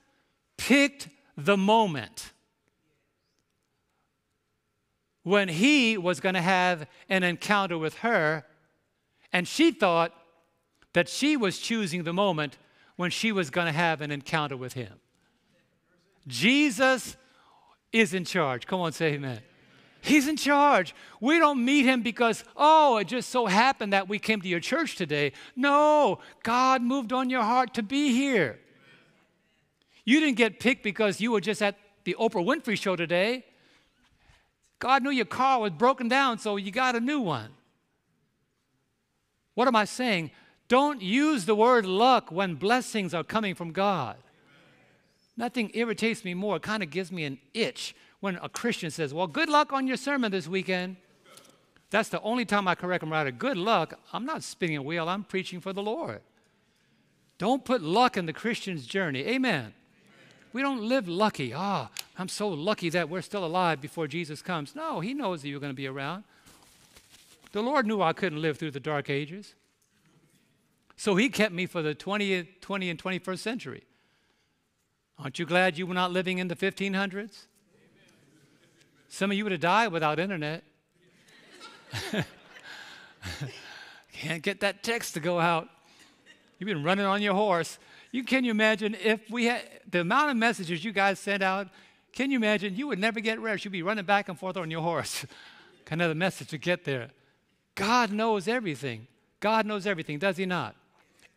[0.57, 2.33] picked the moment
[5.23, 8.45] when he was going to have an encounter with her,
[9.31, 10.13] and she thought
[10.93, 12.57] that she was choosing the moment
[12.95, 14.99] when she was going to have an encounter with him.
[16.27, 17.17] Jesus
[17.91, 18.67] is in charge.
[18.67, 19.41] Come on, say amen.
[20.01, 20.95] He's in charge.
[21.19, 24.59] We don't meet him because, oh, it just so happened that we came to your
[24.59, 25.31] church today.
[25.55, 28.59] No, God moved on your heart to be here.
[30.03, 33.45] You didn't get picked because you were just at the Oprah Winfrey show today.
[34.79, 37.51] God knew your car was broken down, so you got a new one.
[39.53, 40.31] What am I saying?
[40.67, 44.17] Don't use the word luck when blessings are coming from God.
[45.41, 46.57] Nothing irritates me more.
[46.57, 49.87] It kind of gives me an itch when a Christian says, Well, good luck on
[49.87, 50.97] your sermon this weekend.
[51.89, 53.35] That's the only time I correct them right.
[53.35, 53.99] Good luck.
[54.13, 56.21] I'm not spinning a wheel, I'm preaching for the Lord.
[57.39, 59.21] Don't put luck in the Christian's journey.
[59.21, 59.73] Amen.
[60.53, 61.53] We don't live lucky.
[61.55, 64.75] Ah, oh, I'm so lucky that we're still alive before Jesus comes.
[64.75, 66.23] No, He knows that you're going to be around.
[67.51, 69.55] The Lord knew I couldn't live through the dark ages.
[70.97, 73.83] So He kept me for the 20th, 20th, and 21st century.
[75.21, 77.45] Aren't you glad you were not living in the 1500s?
[79.07, 80.63] Some of you would have died without internet.
[84.13, 85.69] Can't get that text to go out.
[86.57, 87.77] You've been running on your horse.
[88.11, 91.67] You can you imagine if we had the amount of messages you guys sent out?
[92.13, 92.75] Can you imagine?
[92.75, 93.63] You would never get rest.
[93.63, 95.25] You'd be running back and forth on your horse.
[95.85, 97.09] kind of the message to get there.
[97.75, 99.05] God knows everything.
[99.39, 100.75] God knows everything, does he not?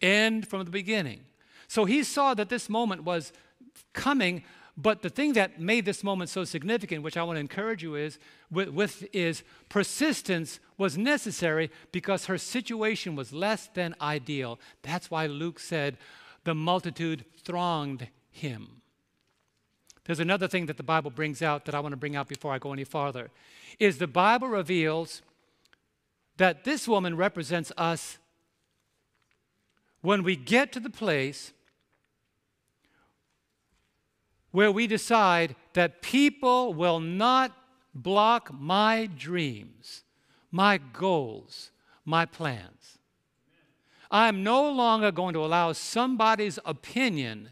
[0.00, 1.20] End from the beginning.
[1.68, 3.32] So he saw that this moment was
[3.92, 4.42] coming,
[4.76, 7.94] But the thing that made this moment so significant, which I want to encourage you
[7.94, 8.18] is,
[8.50, 14.58] with, with, is persistence was necessary because her situation was less than ideal.
[14.82, 15.96] That's why Luke said
[16.42, 18.82] the multitude thronged him.
[20.06, 22.52] There's another thing that the Bible brings out that I want to bring out before
[22.52, 23.30] I go any farther.
[23.78, 25.22] Is the Bible reveals
[26.36, 28.18] that this woman represents us
[30.02, 31.52] when we get to the place
[34.54, 37.50] where we decide that people will not
[37.92, 40.04] block my dreams,
[40.52, 41.72] my goals,
[42.04, 42.98] my plans.
[44.12, 47.48] I'm no longer going to allow somebody's opinion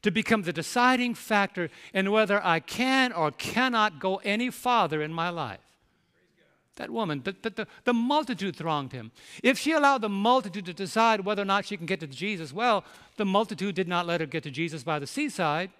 [0.00, 5.12] to become the deciding factor in whether I can or cannot go any farther in
[5.12, 5.60] my life.
[6.76, 9.12] That woman, the, the, the, multitude thronged him.
[9.42, 12.54] If she allowed the multitude to decide whether or not she can get to Jesus,
[12.54, 12.84] well,
[13.18, 15.70] the multitude did not let her get to Jesus by the seaside.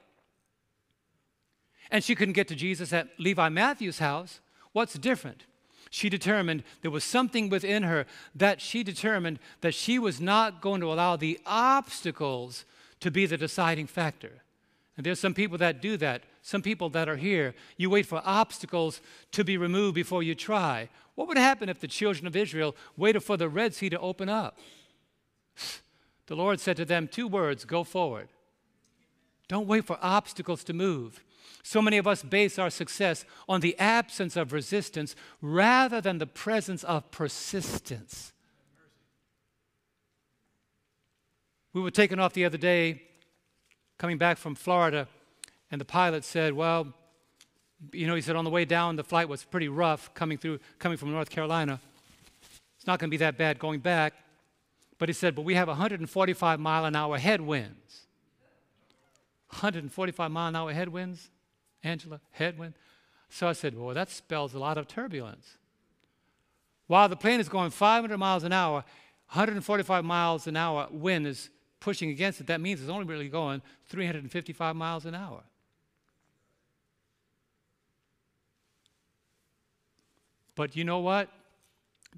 [1.93, 4.41] And she couldn't get to Jesus at Levi Matthew's house.
[4.73, 5.45] What's different?
[5.91, 10.81] She determined there was something within her that she determined that she was not going
[10.81, 12.65] to allow the obstacles
[13.01, 14.43] to be the deciding factor.
[14.97, 16.23] And there's some people that do that.
[16.41, 20.89] Some people that are here, you wait for obstacles to be removed before you try.
[21.15, 24.31] What would happen if the children of Israel waited for the Red Sea to open
[24.31, 24.59] up?
[26.27, 28.29] The Lord said to them two words go forward.
[29.47, 31.23] Don't wait for obstacles to move.
[31.63, 36.27] So many of us base our success on the absence of resistance rather than the
[36.27, 38.33] presence of persistence.
[41.73, 43.03] We were taken off the other day
[43.99, 45.09] coming back from Florida,
[45.71, 46.93] and the pilot said, Well,
[47.93, 50.59] you know, he said on the way down, the flight was pretty rough coming through,
[50.79, 51.81] coming from North Carolina.
[52.77, 54.15] It's not going to be that bad going back.
[54.99, 58.02] But he said, But we have 145 mile an hour headwinds.
[59.53, 61.31] 145 mile an hour headwinds,
[61.85, 62.75] Angela, headwind.
[63.29, 65.59] So I said, Well, that spells a lot of turbulence.
[66.87, 68.85] While the plane is going 500 miles an hour,
[69.29, 71.51] 145 miles an hour wind is
[71.81, 75.43] pushing against it, that means it's only really going 355 miles an hour.
[80.55, 81.29] But you know what?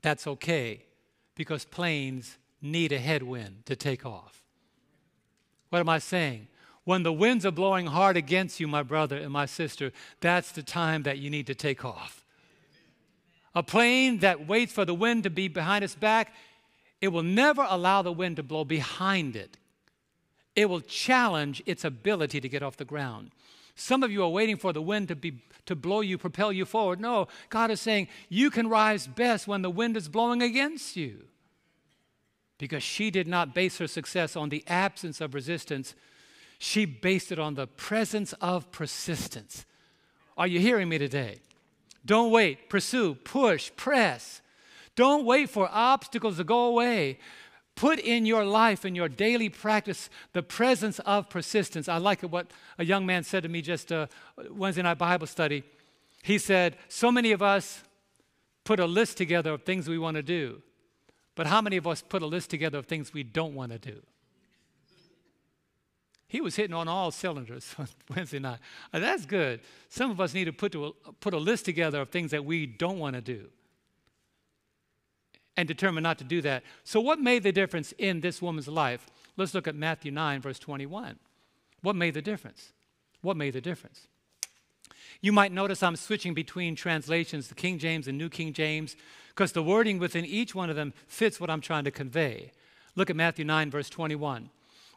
[0.03, 0.85] That's okay
[1.35, 4.43] because planes need a headwind to take off.
[5.71, 6.49] What am I saying?
[6.85, 10.63] When the winds are blowing hard against you, my brother and my sister, that's the
[10.63, 12.25] time that you need to take off.
[13.55, 16.33] A plane that waits for the wind to be behind its back
[17.05, 19.59] it will never allow the wind to blow behind it.
[20.57, 23.31] It will challenge its ability to get off the ground.
[23.75, 26.65] Some of you are waiting for the wind to, be, to blow you, propel you
[26.65, 27.01] forward.
[27.01, 31.25] No, God is saying you can rise best when the wind is blowing against you.
[32.57, 35.95] Because she did not base her success on the absence of resistance,
[36.59, 39.65] she based it on the presence of persistence.
[40.37, 41.41] Are you hearing me today?
[42.05, 44.43] Don't wait, pursue, push, press.
[44.97, 47.19] Don't wait for obstacles to go away.
[47.77, 51.89] Put in your life, in your daily practice, the presence of persistence.
[51.89, 54.07] I like what a young man said to me just uh,
[54.51, 55.65] Wednesday night Bible study.
[56.23, 57.83] He said, So many of us
[58.63, 60.63] put a list together of things we want to do,
[61.35, 63.79] but how many of us put a list together of things we don't want to
[63.79, 64.03] do?
[66.35, 68.59] He was hitting on all cylinders on Wednesday night.
[68.93, 69.61] Uh, that's good.
[69.89, 72.45] Some of us need to put, to a, put a list together of things that
[72.45, 73.51] we don't want to do
[75.57, 76.65] and determine not to do that.
[76.83, 79.07] So, what made the difference in this woman's life?
[79.37, 81.21] Let's look at Matthew 9, verse 21.
[81.83, 82.73] What made the difference?
[83.23, 84.09] What made the difference?
[85.21, 88.97] You might notice I'm switching between translations, the King James and New King James,
[89.29, 92.51] because the wording within each one of them fits what I'm trying to convey.
[92.97, 94.51] Look at Matthew 9, verse 21.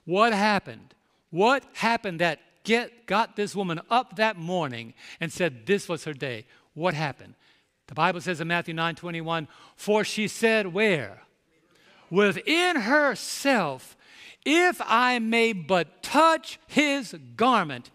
[0.03, 0.95] What happened?
[1.30, 6.13] What happened that get, got this woman up that morning and said this was her
[6.13, 6.45] day?
[6.73, 7.36] What happened?
[7.88, 11.21] The Bible says in Matthew 9 21, for she said, Where?
[12.09, 13.97] Within herself,
[14.45, 17.89] if I may but touch his garment,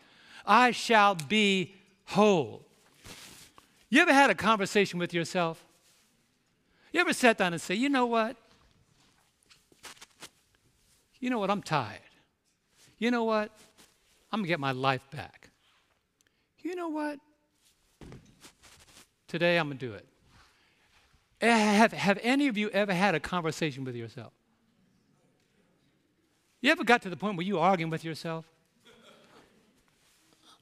[0.47, 1.75] I shall be
[2.07, 2.67] whole.
[3.89, 5.65] You ever had a conversation with yourself?
[6.93, 8.37] You ever sat down and say, You know what?
[11.21, 11.51] You know what?
[11.51, 12.01] I'm tired.
[13.03, 13.51] You know what?
[14.31, 15.51] I'm going to get my life back.
[16.61, 17.19] You know what?
[19.27, 20.07] Today I'm going to do it.
[21.41, 24.33] Eh, have, have any of you ever had a conversation with yourself?
[26.61, 28.45] You ever got to the point where you arguing with yourself?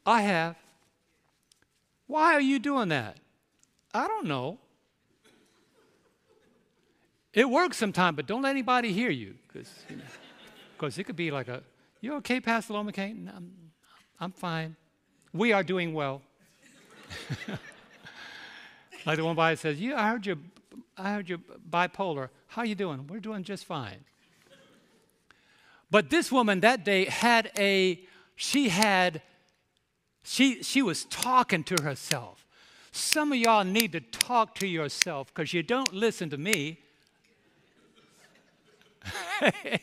[0.07, 0.57] I have.
[2.07, 3.19] Why are you doing that?
[3.93, 4.57] I don't know.
[7.35, 11.31] It works sometimes, but don't let anybody hear you because you know, it could be
[11.31, 11.63] like a,
[12.01, 13.35] you okay, Pastor Loma McCain?
[13.35, 13.53] I'm,
[14.19, 14.77] I'm fine.
[15.33, 16.23] We are doing well.
[19.07, 20.39] like the one by says, "You, I heard you,
[20.97, 21.39] I heard you
[21.69, 22.31] bipolar.
[22.49, 23.07] How you doing?
[23.07, 24.05] We're doing just fine."
[25.91, 28.01] But this woman that day had a,
[28.37, 29.23] she had,
[30.23, 32.47] she she was talking to herself.
[32.93, 36.79] Some of y'all need to talk to yourself because you don't listen to me.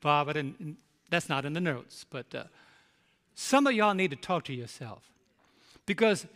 [0.00, 0.76] Bob, I didn't,
[1.14, 2.44] that's not in the notes, but uh,
[3.34, 5.02] some of y'all need to talk to yourself
[5.86, 6.26] because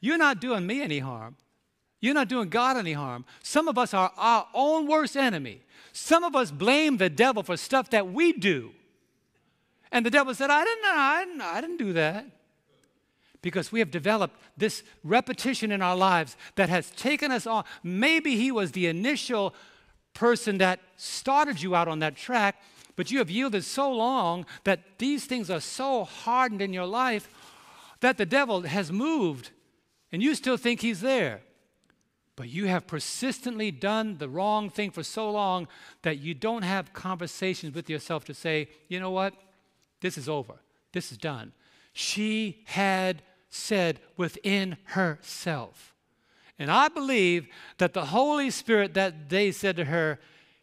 [0.00, 1.36] you're not doing me any harm.
[2.00, 3.24] You're not doing God any harm.
[3.42, 5.62] Some of us are our own worst enemy.
[5.92, 8.70] Some of us blame the devil for stuff that we do.
[9.90, 12.26] And the devil said, I didn't, I didn't, I didn't do that.
[13.40, 17.64] Because we have developed this repetition in our lives that has taken us on.
[17.82, 19.54] Maybe he was the initial
[20.14, 22.60] person that started you out on that track,
[22.98, 27.28] but you have yielded so long that these things are so hardened in your life
[28.00, 29.52] that the devil has moved
[30.10, 31.42] and you still think he's there.
[32.34, 35.68] But you have persistently done the wrong thing for so long
[36.02, 39.32] that you don't have conversations with yourself to say, you know what?
[40.00, 40.54] This is over.
[40.92, 41.52] This is done.
[41.92, 45.94] She had said within herself.
[46.58, 47.46] And I believe
[47.76, 50.18] that the Holy Spirit that day said to her,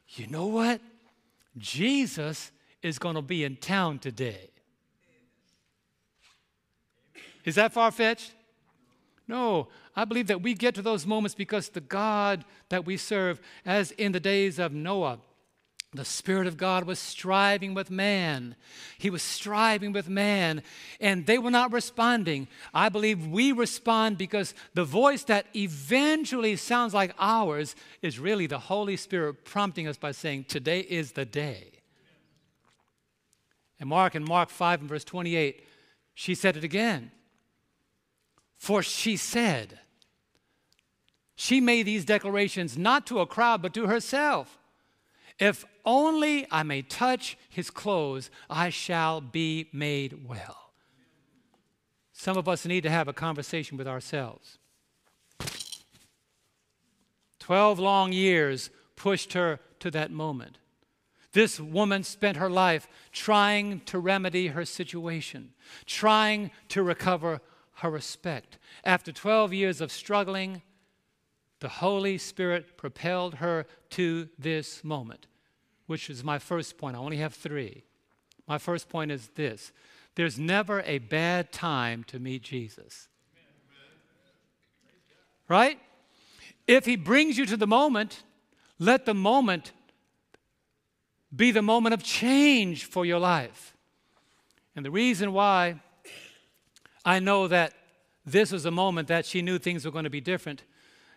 [0.09, 0.81] you know what?
[1.57, 2.51] Jesus
[2.81, 4.49] is going to be in town today.
[7.43, 8.33] Is that far fetched?
[9.27, 13.39] No, I believe that we get to those moments because the God that we serve,
[13.65, 15.19] as in the days of Noah,
[15.95, 18.55] the Spirit of God was striving with man.
[18.97, 20.61] He was striving with man,
[20.99, 22.47] and they were not responding.
[22.73, 28.59] I believe we respond because the voice that eventually sounds like ours is really the
[28.59, 31.71] Holy Spirit prompting us by saying, Today is the day.
[33.79, 35.63] And Mark in Mark 5 and verse 28,
[36.13, 37.11] she said it again.
[38.57, 39.79] For she said,
[41.35, 44.57] she made these declarations not to a crowd, but to herself.
[45.39, 50.71] If only I may touch his clothes, I shall be made well.
[52.13, 54.57] Some of us need to have a conversation with ourselves.
[57.39, 60.57] Twelve long years pushed her to that moment.
[61.33, 65.51] This woman spent her life trying to remedy her situation,
[65.85, 67.41] trying to recover
[67.79, 68.57] her respect.
[68.85, 70.61] After 12 years of struggling,
[71.59, 75.27] the Holy Spirit propelled her to this moment,
[75.87, 76.95] which is my first point.
[76.95, 77.83] I only have three.
[78.47, 79.71] My first point is this
[80.15, 83.07] there's never a bad time to meet Jesus.
[85.47, 85.79] Right?
[86.67, 88.23] If he brings you to the moment,
[88.79, 89.73] let the moment
[91.35, 93.75] be the moment of change for your life.
[94.75, 95.81] And the reason why
[97.03, 97.73] I know that
[98.25, 100.63] this was a moment that she knew things were going to be different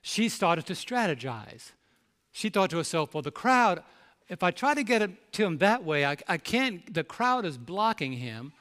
[0.02, 1.72] she started to strategize.
[2.32, 3.82] She thought to herself, well, the crowd,
[4.28, 7.44] if I try to get it to him that way, I, I can't, the crowd
[7.44, 8.52] is blocking him.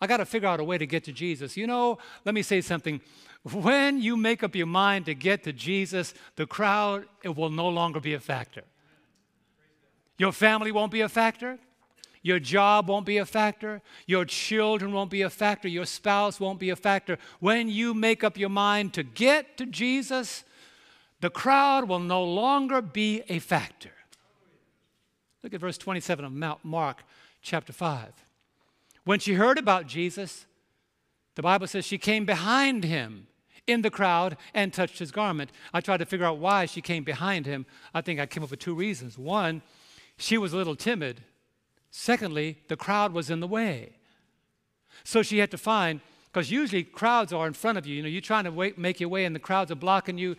[0.00, 1.56] I got to figure out a way to get to Jesus.
[1.56, 3.00] You know, let me say something.
[3.52, 7.68] When you make up your mind to get to Jesus, the crowd, it will no
[7.68, 8.64] longer be a factor.
[10.18, 11.58] Your family won't be a factor.
[12.22, 13.82] Your job won't be a factor.
[14.06, 15.66] Your children won't be a factor.
[15.66, 17.18] Your spouse won't be a factor.
[17.40, 20.44] When you make up your mind to get to Jesus,
[21.22, 23.92] the crowd will no longer be a factor.
[25.42, 27.04] Look at verse 27 of Mount Mark
[27.40, 28.08] chapter 5.
[29.04, 30.46] When she heard about Jesus,
[31.36, 33.28] the Bible says she came behind him
[33.68, 35.50] in the crowd and touched his garment.
[35.72, 37.66] I tried to figure out why she came behind him.
[37.94, 39.16] I think I came up with two reasons.
[39.16, 39.62] One,
[40.16, 41.22] she was a little timid.
[41.92, 43.92] Secondly, the crowd was in the way.
[45.04, 46.00] So she had to find,
[46.32, 47.94] because usually crowds are in front of you.
[47.94, 50.34] You know, you're trying to wait, make your way and the crowds are blocking you.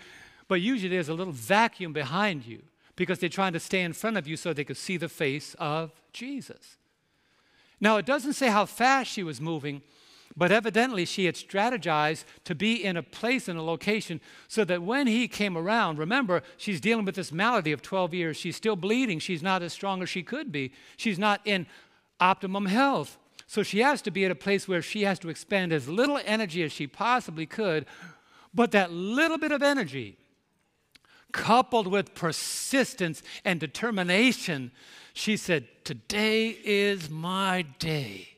[0.47, 2.63] But usually there's a little vacuum behind you
[2.95, 5.55] because they're trying to stay in front of you so they could see the face
[5.59, 6.77] of Jesus.
[7.79, 9.81] Now, it doesn't say how fast she was moving,
[10.35, 14.81] but evidently she had strategized to be in a place, in a location, so that
[14.81, 18.37] when he came around, remember, she's dealing with this malady of 12 years.
[18.37, 19.19] She's still bleeding.
[19.19, 20.71] She's not as strong as she could be.
[20.97, 21.67] She's not in
[22.19, 23.17] optimum health.
[23.47, 26.19] So she has to be at a place where she has to expend as little
[26.25, 27.85] energy as she possibly could,
[28.53, 30.17] but that little bit of energy
[31.33, 34.71] coupled with persistence and determination,
[35.13, 38.29] she said, Today is my day.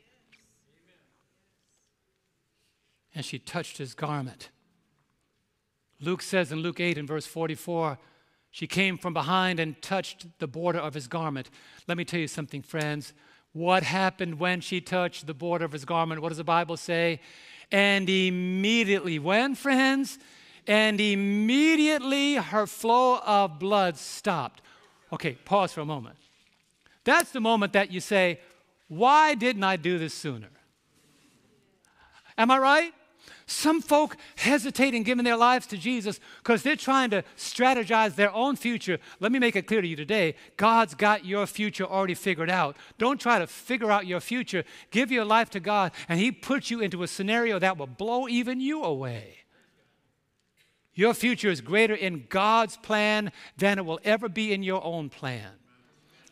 [3.14, 4.50] And she touched his garment.
[6.00, 7.98] Luke says in Luke 8 and verse 44,
[8.50, 11.50] she came from behind and touched the border of his garment.
[11.86, 13.12] Let me tell you something, friends.
[13.52, 16.20] What happened when she touched the border of his garment?
[16.20, 17.20] What does the Bible say?
[17.70, 20.18] And immediately, when, friends?
[20.66, 24.62] And immediately her flow of blood stopped.
[25.12, 26.16] Okay, pause for a moment.
[27.04, 28.40] That's the moment that you say,
[28.88, 30.48] Why didn't I do this sooner?
[32.36, 32.92] Am I right?
[33.48, 38.34] Some folk hesitate in giving their lives to Jesus because they're trying to strategize their
[38.34, 38.98] own future.
[39.20, 42.76] Let me make it clear to you today God's got your future already figured out.
[42.98, 44.64] Don't try to figure out your future.
[44.90, 48.28] Give your life to God, and He puts you into a scenario that will blow
[48.28, 49.45] even you away.
[50.96, 55.10] Your future is greater in God's plan than it will ever be in your own
[55.10, 55.50] plan.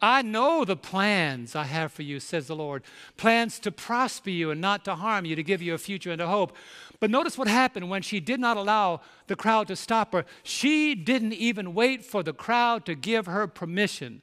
[0.01, 2.83] I know the plans I have for you, says the Lord
[3.17, 6.21] plans to prosper you and not to harm you, to give you a future and
[6.21, 6.57] a hope.
[6.99, 10.25] But notice what happened when she did not allow the crowd to stop her.
[10.43, 14.23] She didn't even wait for the crowd to give her permission.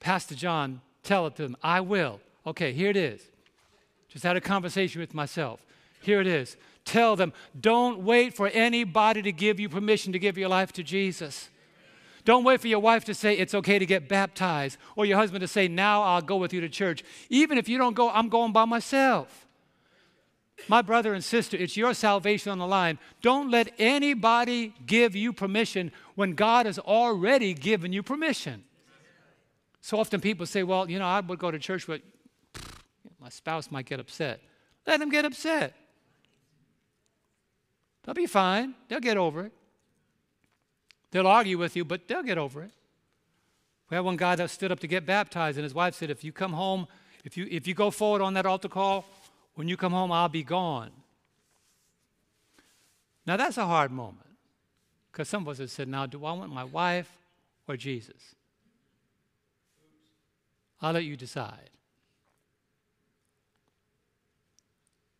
[0.00, 1.56] Pastor John, tell it to them.
[1.62, 2.20] I will.
[2.46, 3.22] Okay, here it is.
[4.08, 5.64] Just had a conversation with myself.
[6.00, 6.56] Here it is.
[6.86, 10.84] Tell them, don't wait for anybody to give you permission to give your life to
[10.84, 11.50] Jesus.
[12.24, 15.42] Don't wait for your wife to say it's okay to get baptized or your husband
[15.42, 17.02] to say, now I'll go with you to church.
[17.28, 19.46] Even if you don't go, I'm going by myself.
[20.68, 23.00] My brother and sister, it's your salvation on the line.
[23.20, 28.62] Don't let anybody give you permission when God has already given you permission.
[29.80, 32.00] So often people say, well, you know, I would go to church, but
[33.20, 34.40] my spouse might get upset.
[34.86, 35.74] Let them get upset.
[38.06, 39.52] They'll be fine, they'll get over it.
[41.10, 42.70] They'll argue with you, but they'll get over it.
[43.90, 46.22] We had one guy that stood up to get baptized, and his wife said, If
[46.24, 46.86] you come home,
[47.24, 49.04] if you, if you go forward on that altar call,
[49.54, 50.90] when you come home, I'll be gone.
[53.26, 54.28] Now, that's a hard moment
[55.10, 57.10] because some of us have said, Now, do I want my wife
[57.66, 58.34] or Jesus?
[60.80, 61.70] I'll let you decide.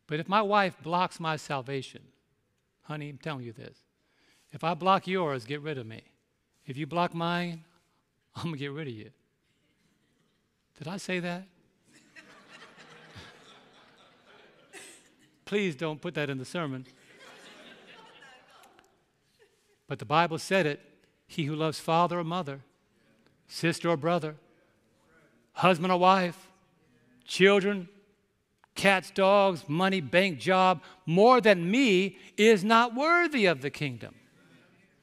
[0.05, 2.01] But if my wife blocks my salvation,
[2.87, 3.77] honey, I'm telling you this
[4.51, 6.03] if I block yours, get rid of me.
[6.65, 7.63] If you block mine,
[8.35, 9.11] I'm going to get rid of you.
[10.77, 11.47] Did I say that?
[15.45, 16.85] Please don't put that in the sermon.
[19.87, 20.81] But the Bible said it
[21.25, 22.61] he who loves father or mother,
[23.47, 24.35] sister or brother,
[25.53, 26.47] husband or wife,
[27.25, 27.89] children,
[28.77, 34.15] cats, dogs, money, bank job, more than me is not worthy of the kingdom.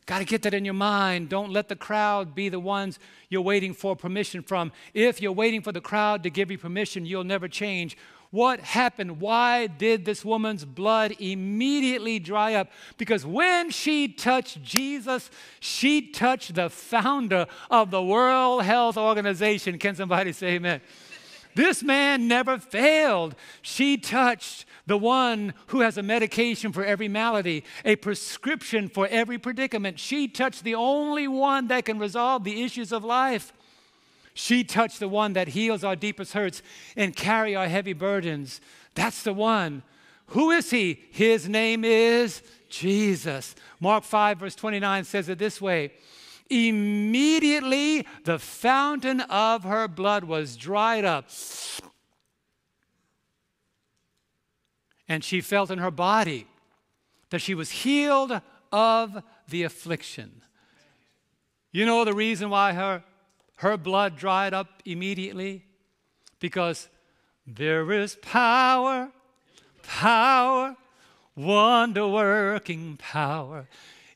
[0.06, 1.30] Got to get that in your mind.
[1.30, 2.98] Don't let the crowd be the ones
[3.30, 4.70] you're waiting for permission from.
[4.92, 7.96] If you're waiting for the crowd to give you permission, you'll never change.
[8.30, 9.20] What happened?
[9.20, 12.68] Why did this woman's blood immediately dry up?
[12.98, 19.78] Because when she touched Jesus, she touched the founder of the World Health Organization.
[19.78, 20.80] Can somebody say amen?
[21.54, 23.34] This man never failed.
[23.62, 29.38] She touched the one who has a medication for every malady, a prescription for every
[29.38, 29.98] predicament.
[29.98, 33.52] She touched the only one that can resolve the issues of life.
[34.34, 36.60] She touched the one that heals our deepest hurts
[36.96, 38.60] and carry our heavy burdens.
[38.94, 39.82] That's the one.
[40.28, 41.04] Who is he?
[41.10, 43.54] His name is Jesus.
[43.78, 45.92] Mark 5, verse 29 says it this way
[46.50, 51.28] Immediately the fountain of her blood was dried up.
[55.08, 56.46] And she felt in her body
[57.30, 58.40] that she was healed
[58.72, 60.42] of the affliction.
[61.72, 63.02] You know the reason why her,
[63.56, 65.64] her blood dried up immediately?
[66.40, 66.88] Because
[67.46, 69.10] there is power,
[69.82, 70.76] power,
[71.34, 73.66] wonder working power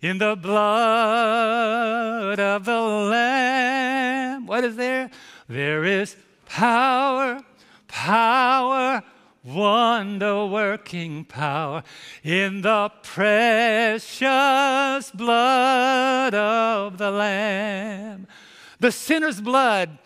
[0.00, 4.46] in the blood of the Lamb.
[4.46, 5.10] What is there?
[5.48, 7.42] There is power,
[7.88, 9.02] power,
[9.44, 11.82] wonder working power
[12.22, 14.30] in the precious
[15.12, 18.28] blood of the Lamb.
[18.78, 19.98] The sinner's blood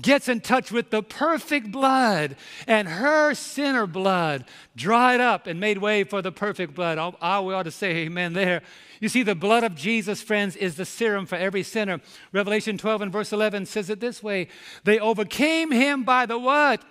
[0.00, 2.36] gets in touch with the perfect blood,
[2.66, 4.44] and her sinner blood
[4.76, 6.98] dried up and made way for the perfect blood.
[6.98, 8.62] I, I ought to say amen there.
[9.00, 12.00] You see, the blood of Jesus, friends, is the serum for every sinner.
[12.32, 14.48] Revelation 12 and verse 11 says it this way
[14.84, 16.82] They overcame him by the what?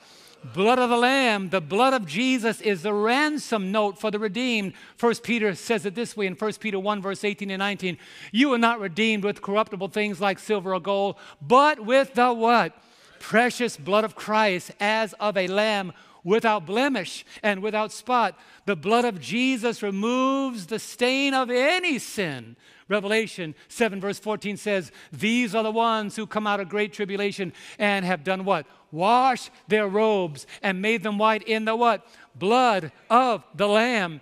[0.53, 4.73] blood of the lamb the blood of jesus is the ransom note for the redeemed
[4.95, 7.97] first peter says it this way in 1 peter 1 verse 18 and 19
[8.31, 12.77] you are not redeemed with corruptible things like silver or gold but with the what
[13.19, 15.93] precious blood of christ as of a lamb
[16.25, 18.37] without blemish and without spot.
[18.65, 22.57] The blood of Jesus removes the stain of any sin.
[22.89, 27.53] Revelation 7, verse 14 says, These are the ones who come out of great tribulation
[27.79, 28.65] and have done what?
[28.91, 32.05] Washed their robes and made them white in the what?
[32.35, 34.21] Blood of the Lamb.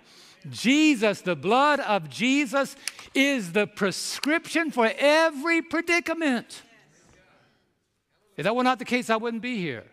[0.50, 2.76] Jesus, the blood of Jesus,
[3.14, 6.62] is the prescription for every predicament.
[8.36, 9.84] If that were not the case, I wouldn't be here.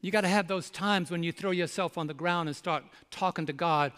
[0.00, 2.84] You got to have those times when you throw yourself on the ground and start
[3.10, 3.92] talking to God,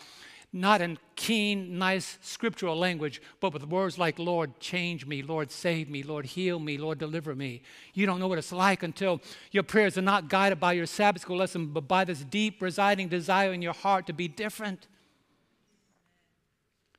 [0.53, 5.91] not in keen, nice scriptural language, but with words like, Lord, change me, Lord, save
[5.91, 7.63] me, Lord, heal me, Lord, deliver me.
[7.93, 11.23] You don't know what it's like until your prayers are not guided by your Sabbath
[11.23, 14.87] school lesson, but by this deep, residing desire in your heart to be different.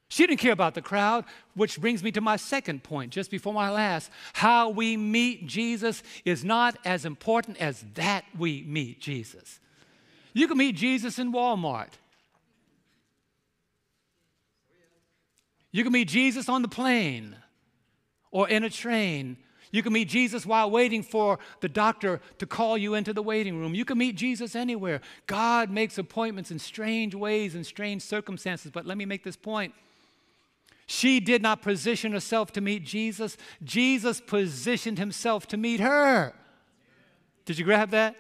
[0.10, 3.54] She didn't care about the crowd, which brings me to my second point, just before
[3.54, 4.10] my last.
[4.34, 9.60] How we meet Jesus is not as important as that we meet Jesus.
[10.34, 11.94] You can meet Jesus in Walmart.
[15.72, 17.36] You can meet Jesus on the plane
[18.32, 19.38] or in a train.
[19.72, 23.60] You can meet Jesus while waiting for the doctor to call you into the waiting
[23.60, 23.76] room.
[23.76, 25.02] You can meet Jesus anywhere.
[25.28, 28.72] God makes appointments in strange ways and strange circumstances.
[28.72, 29.74] But let me make this point
[30.88, 36.34] she did not position herself to meet Jesus, Jesus positioned himself to meet her.
[37.46, 38.16] Did you grab that?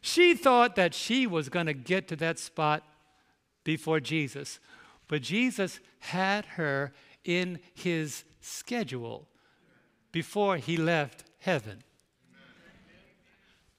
[0.00, 2.82] She thought that she was going to get to that spot
[3.62, 4.58] before Jesus,
[5.06, 6.92] but Jesus had her
[7.24, 9.28] in his schedule
[10.10, 11.84] before he left heaven.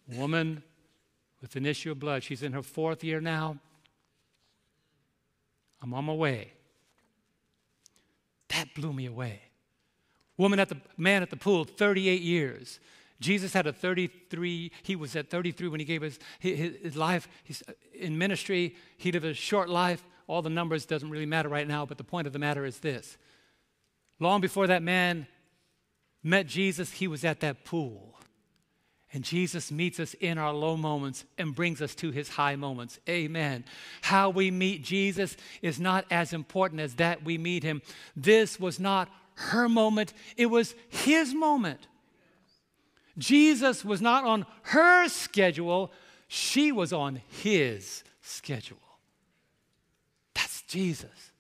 [0.08, 0.64] Woman
[1.42, 3.58] with an issue of blood, she's in her fourth year now.
[5.82, 6.54] I'm on my way.
[8.54, 9.42] That blew me away.
[10.38, 12.80] Woman at the man at the pool, 38 years.
[13.20, 17.28] Jesus had a 33, he was at 33 when he gave his, his, his life
[17.44, 18.76] He's uh, in ministry.
[18.98, 20.04] He lived a short life.
[20.28, 22.80] All the numbers doesn't really matter right now, but the point of the matter is
[22.80, 23.18] this.
[24.20, 25.28] Long before that man
[26.22, 28.13] met Jesus, he was at that pool.
[29.14, 33.00] And Jesus meets us in our low moments and brings us to his high moments.
[33.08, 33.64] Amen.
[34.02, 37.84] How we meet Jesus is not as important as that we meet him.
[38.16, 41.88] This was not her moment, it was his moment.
[43.18, 45.92] Jesus was not on her schedule,
[46.28, 48.78] she was on his schedule.
[50.34, 51.32] That's Jesus.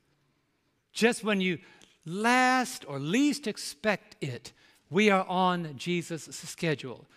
[0.91, 1.57] Just when you
[2.05, 4.53] last or least expect it,
[4.91, 7.07] we are on Jesus' schedule.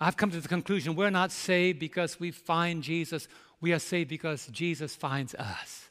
[0.00, 3.28] I've come to the conclusion we're not saved because we find Jesus,
[3.60, 5.88] we are saved because Jesus finds us.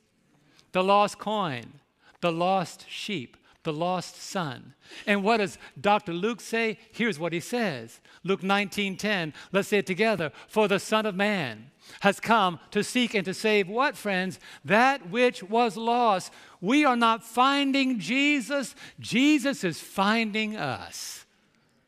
[0.71, 1.79] The lost coin,
[2.21, 4.73] the lost sheep, the lost son.
[5.07, 6.13] And what does Dr.
[6.13, 6.77] Luke say?
[6.91, 8.01] Here's what he says.
[8.23, 9.33] Luke 19:10.
[9.51, 10.31] Let's say it together.
[10.47, 14.39] For the son of man has come to seek and to save what friends?
[14.65, 16.31] That which was lost.
[16.61, 21.25] We are not finding Jesus, Jesus is finding us.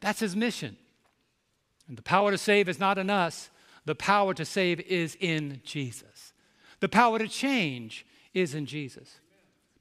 [0.02, 0.78] That's his mission.
[1.88, 3.50] And the power to save is not in us,
[3.86, 6.34] the power to save is in Jesus.
[6.80, 9.20] The power to change is in Jesus.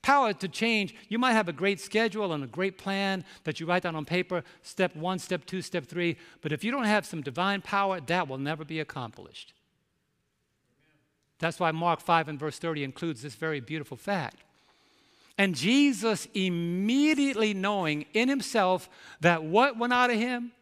[0.02, 3.66] Power to change, you might have a great schedule and a great plan that you
[3.66, 7.06] write down on paper, step one, step two, step three, but if you don't have
[7.06, 9.54] some divine power, that will never be accomplished.
[11.38, 14.44] That's why Mark 5 and verse 30 includes this very beautiful fact.
[15.36, 18.88] And Jesus, immediately knowing in himself
[19.20, 20.52] that what went out of him,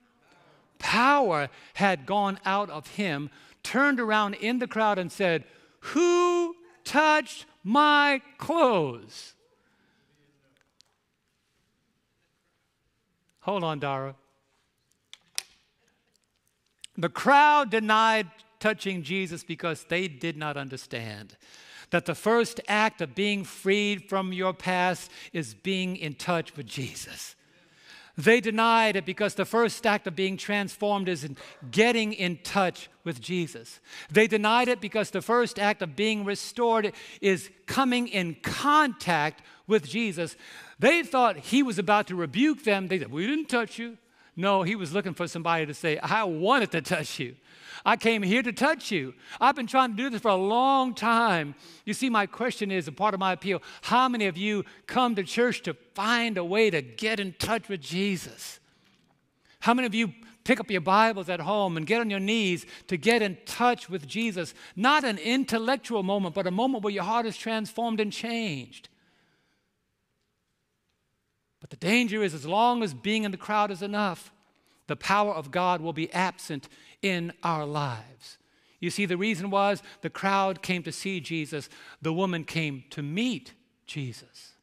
[0.83, 3.31] power had gone out of him,
[3.63, 5.45] turned around in the crowd and said,
[5.81, 6.55] Who
[6.85, 9.35] touched my clothes?
[13.41, 14.15] Hold on, Dara.
[16.97, 18.29] The crowd denied
[18.61, 21.37] touching Jesus because they did not understand
[21.91, 26.67] that the first act of being freed from your past is being in touch with
[26.67, 27.35] Jesus.
[28.17, 31.37] They denied it because the first act of being transformed is in
[31.71, 33.81] getting in touch with Jesus.
[34.11, 36.93] They denied it because the first act of being restored
[37.23, 40.37] is coming in contact with Jesus.
[40.79, 42.89] They thought he was about to rebuke them.
[42.89, 43.97] They said, We didn't touch you.
[44.35, 47.37] No, he was looking for somebody to say, I wanted to touch you.
[47.85, 49.15] I came here to touch you.
[49.41, 51.55] I've been trying to do this for a long time.
[51.85, 55.15] You see, my question is a part of my appeal how many of you come
[55.17, 58.61] to church to find a way to get in touch with Jesus?
[59.61, 60.13] How many of you
[60.45, 63.91] pick up your Bibles at home and get on your knees to get in touch
[63.91, 64.55] with Jesus?
[64.77, 68.89] Not an intellectual moment, but a moment where your heart is transformed and changed.
[71.63, 74.33] But the danger is, as long as being in the crowd is enough,
[74.89, 76.69] the power of God will be absent
[77.01, 78.37] in our lives.
[78.81, 81.69] You see, the reason was the crowd came to see Jesus,
[82.03, 83.55] the woman came to meet
[83.87, 84.55] Jesus.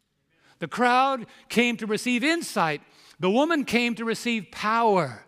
[0.59, 2.81] The crowd came to receive insight,
[3.17, 5.25] the woman came to receive power.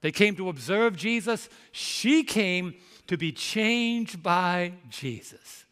[0.00, 2.74] They came to observe Jesus, she came
[3.06, 5.66] to be changed by Jesus.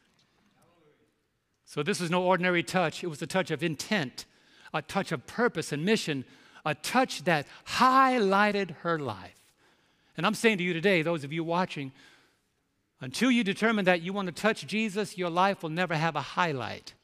[1.65, 4.27] So, this was no ordinary touch, it was a touch of intent,
[4.73, 6.25] a touch of purpose and mission,
[6.65, 9.39] a touch that highlighted her life.
[10.17, 11.93] And I'm saying to you today, those of you watching,
[13.01, 16.21] until you determine that you want to touch Jesus, your life will never have a
[16.21, 16.95] highlight,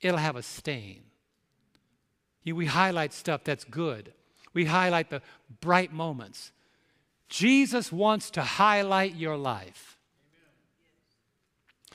[0.00, 1.02] it'll have a stain.
[2.44, 4.12] We highlight stuff that's good,
[4.52, 5.22] we highlight the
[5.60, 6.52] bright moments.
[7.28, 9.96] Jesus wants to highlight your life.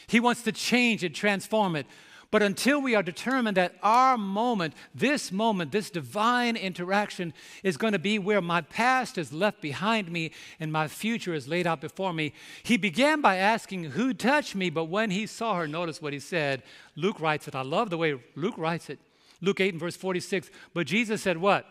[0.07, 1.85] He wants to change it, transform it.
[2.31, 7.93] But until we are determined that our moment, this moment, this divine interaction is going
[7.93, 11.81] to be where my past is left behind me and my future is laid out
[11.81, 14.69] before me, he began by asking, Who touched me?
[14.69, 16.61] But when he saw her, notice what he said.
[16.95, 17.55] Luke writes it.
[17.55, 18.99] I love the way Luke writes it.
[19.41, 20.51] Luke 8 and verse 46.
[20.73, 21.65] But Jesus said, What?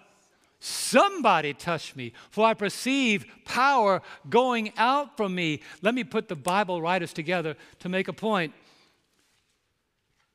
[0.60, 5.62] Somebody touched me, for I perceive power going out from me.
[5.82, 8.52] Let me put the Bible writers together to make a point.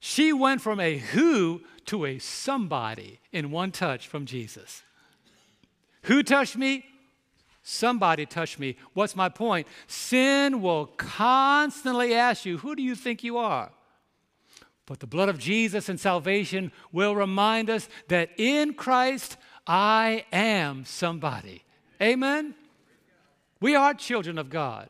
[0.06, 4.84] She went from a who to a somebody in one touch from Jesus.
[6.02, 6.84] Who touched me?
[7.62, 8.76] Somebody touched me.
[8.94, 9.66] What's my point?
[9.88, 13.72] Sin will constantly ask you, Who do you think you are?
[14.88, 20.84] But the blood of Jesus and salvation will remind us that in Christ, I am
[20.84, 21.64] somebody.
[22.02, 22.56] Amen?
[23.62, 24.90] We are children of God.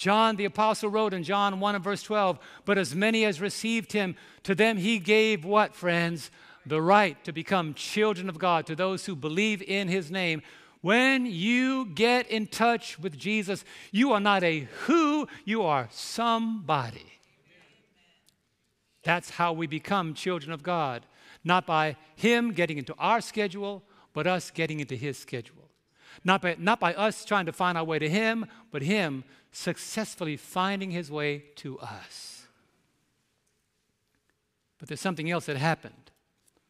[0.00, 3.92] John the Apostle wrote in John 1 and verse 12, But as many as received
[3.92, 6.30] him, to them he gave what, friends?
[6.64, 10.40] The right to become children of God, to those who believe in his name.
[10.80, 17.20] When you get in touch with Jesus, you are not a who, you are somebody.
[19.02, 21.04] That's how we become children of God.
[21.44, 23.82] Not by Him getting into our schedule,
[24.14, 25.68] but us getting into His schedule.
[26.24, 30.36] Not by, not by us trying to find our way to Him, but Him successfully
[30.36, 32.46] finding His way to us.
[34.78, 36.10] But there's something else that happened,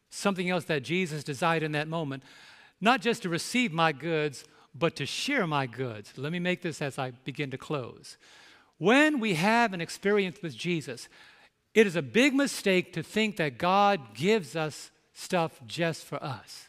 [0.09, 2.23] something else that Jesus desired in that moment,
[2.81, 6.13] not just to receive my goods, but to share my goods.
[6.17, 8.17] Let me make this as I begin to close.
[8.77, 11.07] When we have an experience with Jesus,
[11.73, 16.67] it is a big mistake to think that God gives us stuff just for us.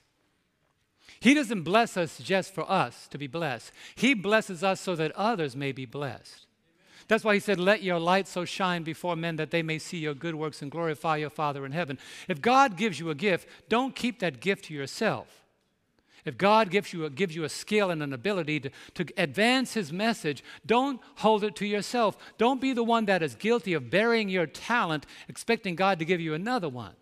[1.22, 3.70] He doesn't bless us just for us to be blessed.
[3.94, 6.46] He blesses us so that others may be blessed.
[7.06, 9.98] That's why he said, Let your light so shine before men that they may see
[9.98, 11.96] your good works and glorify your Father in heaven.
[12.26, 15.28] If God gives you a gift, don't keep that gift to yourself.
[16.24, 19.74] If God gives you a, gives you a skill and an ability to, to advance
[19.74, 22.16] His message, don't hold it to yourself.
[22.36, 26.20] Don't be the one that is guilty of burying your talent, expecting God to give
[26.20, 26.94] you another one.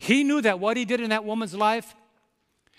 [0.00, 1.94] He knew that what He did in that woman's life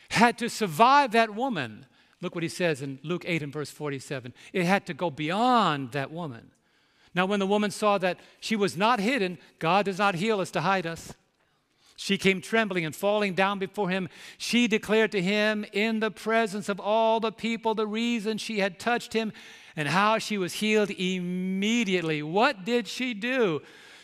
[0.09, 1.85] had to survive that woman.
[2.19, 4.33] Look what He says in Luke 8 and verse 47.
[4.51, 6.51] It had to go beyond that woman.
[7.13, 10.49] Now, when the woman saw that she was not hidden, God does not heal us
[10.51, 11.13] to hide us.
[11.95, 14.09] She came trembling and falling down before him.
[14.39, 18.79] She declared to him in the presence of all the people the reason she had
[18.79, 19.31] touched him
[19.75, 22.23] and how she was healed immediately.
[22.23, 23.61] What did she do?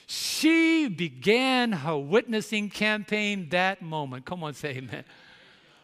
[0.08, 4.26] She began her witnessing campaign that moment.
[4.26, 5.04] Come on, say amen.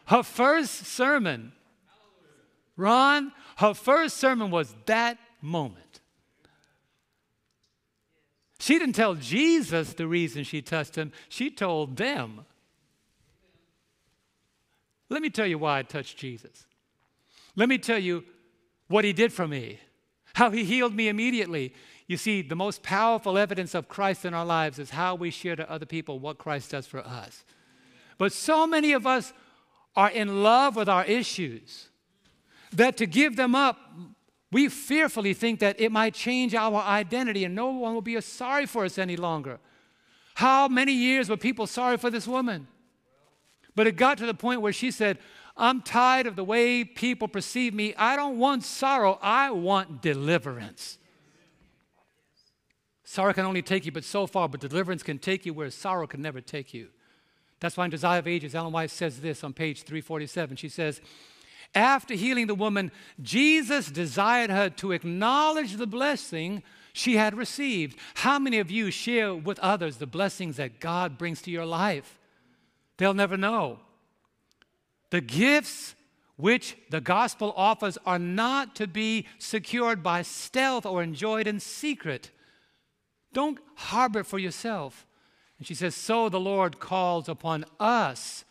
[0.06, 1.52] Her first sermon,
[2.76, 6.00] Ron, her first sermon was that moment.
[8.58, 12.46] She didn't tell Jesus the reason she touched him, she told them.
[15.10, 16.64] Let me tell you why I touched Jesus.
[17.56, 18.24] Let me tell you
[18.88, 19.80] what he did for me,
[20.32, 21.74] how he healed me immediately.
[22.06, 25.56] You see, the most powerful evidence of Christ in our lives is how we share
[25.56, 27.44] to other people what Christ does for us.
[28.18, 29.32] But so many of us
[29.96, 31.88] are in love with our issues
[32.72, 33.78] that to give them up
[34.54, 38.66] we fearfully think that it might change our identity and no one will be sorry
[38.66, 39.58] for us any longer.
[40.36, 42.68] How many years were people sorry for this woman?
[43.74, 45.18] But it got to the point where she said,
[45.56, 47.96] I'm tired of the way people perceive me.
[47.96, 50.98] I don't want sorrow, I want deliverance.
[53.14, 56.04] Sorrow can only take you but so far, but deliverance can take you where sorrow
[56.04, 56.88] can never take you.
[57.60, 60.56] That's why in Desire of Ages, Ellen White says this on page 347.
[60.56, 61.00] She says,
[61.76, 62.90] after healing the woman,
[63.22, 68.00] Jesus desired her to acknowledge the blessing she had received.
[68.14, 72.18] How many of you share with others the blessings that God brings to your life?
[72.96, 73.78] They'll never know.
[75.10, 75.94] The gifts
[76.34, 82.32] which the gospel offers are not to be secured by stealth or enjoyed in secret.
[83.34, 85.06] Don't harbor it for yourself.
[85.58, 88.44] And she says, So the Lord calls upon us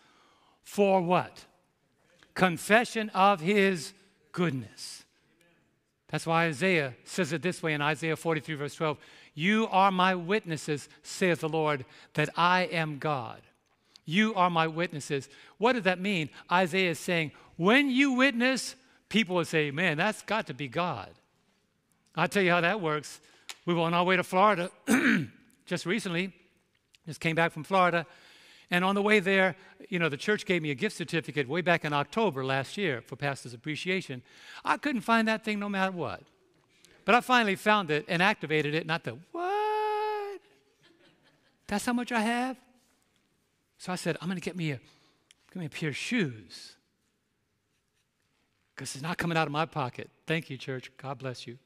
[0.62, 1.46] for what?
[2.36, 3.94] Confession of his
[4.32, 5.04] goodness.
[6.10, 9.00] That's why Isaiah says it this way in Isaiah 43, verse 12
[9.34, 13.42] You are my witnesses, saith the Lord, that I am God.
[14.06, 15.30] You are my witnesses.
[15.58, 16.30] What does that mean?
[16.52, 18.76] Isaiah is saying, when you witness,
[19.10, 21.10] people will say, man, that's got to be God.
[22.16, 23.20] I'll tell you how that works.
[23.66, 24.70] We were on our way to Florida
[25.66, 26.34] just recently,
[27.06, 28.06] just came back from Florida.
[28.70, 29.56] And on the way there,
[29.90, 33.02] you know, the church gave me a gift certificate way back in October last year
[33.02, 34.24] for Pastor's Appreciation.
[34.66, 36.24] I couldn't find that thing no matter what.
[37.06, 40.42] But I finally found it and activated it, and I thought, what?
[41.68, 42.58] That's how much I have?
[43.78, 44.80] So I said, I'm going to get me a,
[45.52, 46.76] get me a pair of shoes
[48.74, 50.10] because it's not coming out of my pocket.
[50.26, 50.92] Thank you, church.
[50.98, 51.58] God bless you.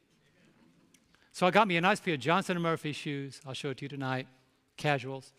[1.38, 3.42] So I got me a nice pair of Johnston & Murphy shoes.
[3.46, 4.26] I'll show it to you tonight,
[4.76, 5.34] casuals.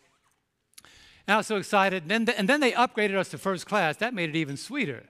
[1.27, 2.03] And I was so excited.
[2.03, 3.97] And then, the, and then they upgraded us to first class.
[3.97, 5.03] That made it even sweeter.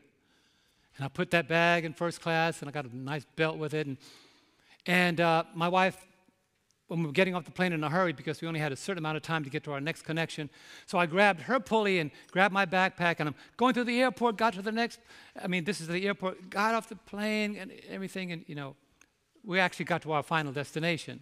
[0.97, 3.75] And I put that bag in first class, and I got a nice belt with
[3.75, 3.85] it.
[3.85, 3.97] And,
[4.87, 5.95] and uh, my wife
[6.87, 8.75] when we were getting off the plane in a hurry because we only had a
[8.75, 10.49] certain amount of time to get to our next connection.
[10.87, 14.37] So I grabbed her pulley and grabbed my backpack, and I'm going through the airport,
[14.37, 14.99] got to the next,
[15.39, 18.75] I mean, this is the airport, got off the plane and everything, and, you know,
[19.45, 21.21] we actually got to our final destination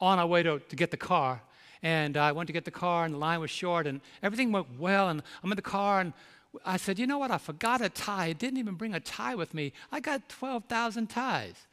[0.00, 1.40] on our way to, to get the car.
[1.82, 4.78] And I went to get the car, and the line was short, and everything went
[4.78, 5.10] well.
[5.10, 6.12] And I'm in the car, and
[6.64, 7.30] I said, You know what?
[7.30, 8.26] I forgot a tie.
[8.26, 9.72] I didn't even bring a tie with me.
[9.92, 11.66] I got 12,000 ties.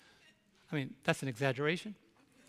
[0.71, 1.95] I mean, that's an exaggeration.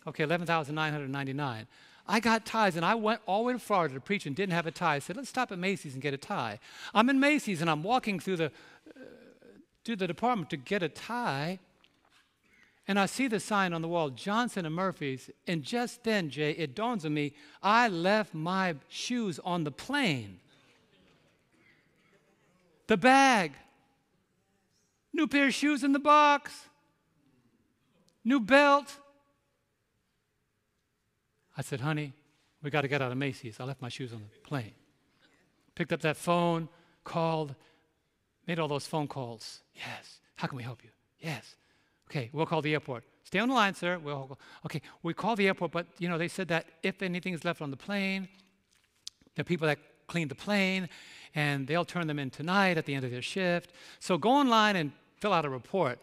[0.07, 1.66] Okay, 11,999.
[2.07, 4.55] I got ties and I went all the way to Florida to preach and didn't
[4.55, 4.97] have a tie.
[4.97, 6.59] I said, let's stop at Macy's and get a tie.
[6.95, 9.01] I'm in Macy's and I'm walking through the, uh,
[9.85, 11.61] through the department to get a tie.
[12.89, 15.30] And I see the sign on the wall, Johnston and Murphy's.
[15.47, 20.41] And just then, Jay, it dawns on me, I left my shoes on the plane.
[22.89, 23.53] The bag.
[25.12, 26.53] New pair of shoes in the box.
[28.24, 28.97] New belt.
[31.57, 32.12] I said, honey,
[32.62, 33.61] we got to get out of Macy's.
[33.61, 34.72] I left my shoes on the plane.
[35.74, 36.68] Picked up that phone,
[37.05, 37.55] called,
[38.47, 39.61] made all those phone calls.
[39.74, 40.20] Yes.
[40.37, 40.91] How can we help you?
[41.20, 41.57] Yes.
[42.13, 43.05] Okay, we'll call the airport.
[43.25, 43.99] Stay on the line, sir.
[43.99, 47.43] We'll, okay, we call the airport, but you know they said that if anything is
[47.43, 48.29] left on the plane,
[49.35, 50.91] the people that clean the plane,
[51.35, 53.73] and they'll turn them in tonight at the end of their shift.
[53.99, 55.99] So go online and fill out a report.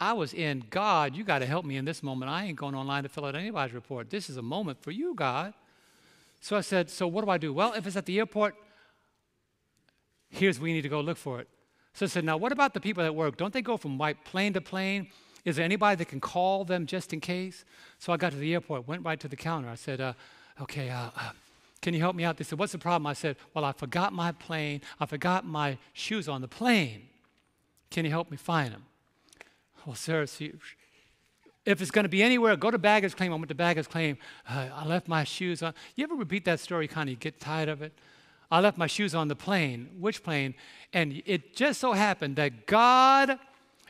[0.00, 2.30] I was in, God, you got to help me in this moment.
[2.30, 4.08] I ain't going online to fill out anybody's report.
[4.08, 5.52] This is a moment for you, God.
[6.40, 7.52] So I said, So what do I do?
[7.52, 8.54] Well, if it's at the airport,
[10.30, 11.48] here's where we need to go look for it.
[11.94, 13.36] So I said, Now, what about the people that work?
[13.36, 15.08] Don't they go from like plane to plane?
[15.44, 17.64] Is there anybody that can call them just in case?
[17.98, 19.68] So I got to the airport, went right to the counter.
[19.68, 20.12] I said, uh,
[20.60, 21.30] Okay, uh, uh,
[21.80, 22.36] can you help me out?
[22.36, 23.06] They said, What's the problem?
[23.06, 24.82] I said, Well, I forgot my plane.
[25.00, 27.08] I forgot my shoes on the plane.
[27.90, 28.84] Can you help me find them?
[29.86, 30.26] Well, sir,
[31.64, 33.32] if it's going to be anywhere, go to baggage claim.
[33.32, 34.18] I went to baggage claim.
[34.48, 35.74] Uh, I left my shoes on.
[35.96, 37.92] You ever repeat that story, kind of get tired of it?
[38.50, 39.90] I left my shoes on the plane.
[39.98, 40.54] Which plane?
[40.92, 43.38] And it just so happened that God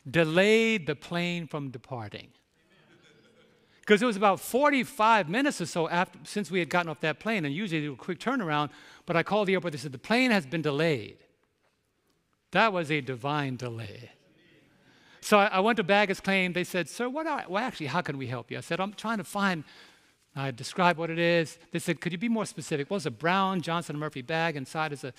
[0.09, 2.29] delayed the plane from departing.
[3.81, 7.21] Because it was about 45 minutes or so after, since we had gotten off that
[7.21, 8.69] plane, and usually they do a quick turnaround.
[9.07, 9.73] But I called the airport.
[9.73, 11.17] They said the plane has been delayed.
[12.51, 14.11] That was a divine delay.
[15.21, 16.53] So I, I went to baggage claim.
[16.53, 18.59] They said, Sir, what are, well, actually, how can we help you?
[18.59, 19.65] I said, I'm trying to find,
[20.41, 21.59] I described what it is.
[21.73, 22.91] They said, Could you be more specific?
[22.91, 24.57] Well, it's a brown Johnston & Murphy bag.
[24.57, 25.13] Inside is a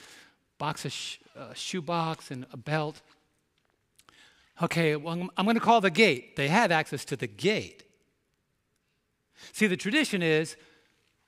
[0.58, 3.02] box of sh- uh, shoe box and a belt.
[4.62, 6.36] Okay, well, I'm, I'm going to call the gate.
[6.36, 7.84] They have access to the gate.
[9.54, 10.58] See, the tradition is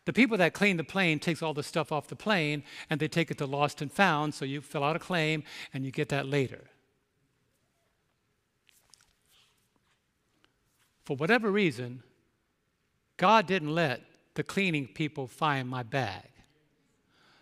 [0.05, 3.07] the people that clean the plane takes all the stuff off the plane and they
[3.07, 6.09] take it to lost and found, so you fill out a claim and you get
[6.09, 6.71] that later.
[11.11, 12.03] for whatever reason,
[13.18, 14.01] God didn't let
[14.36, 16.30] the cleaning people find my bag.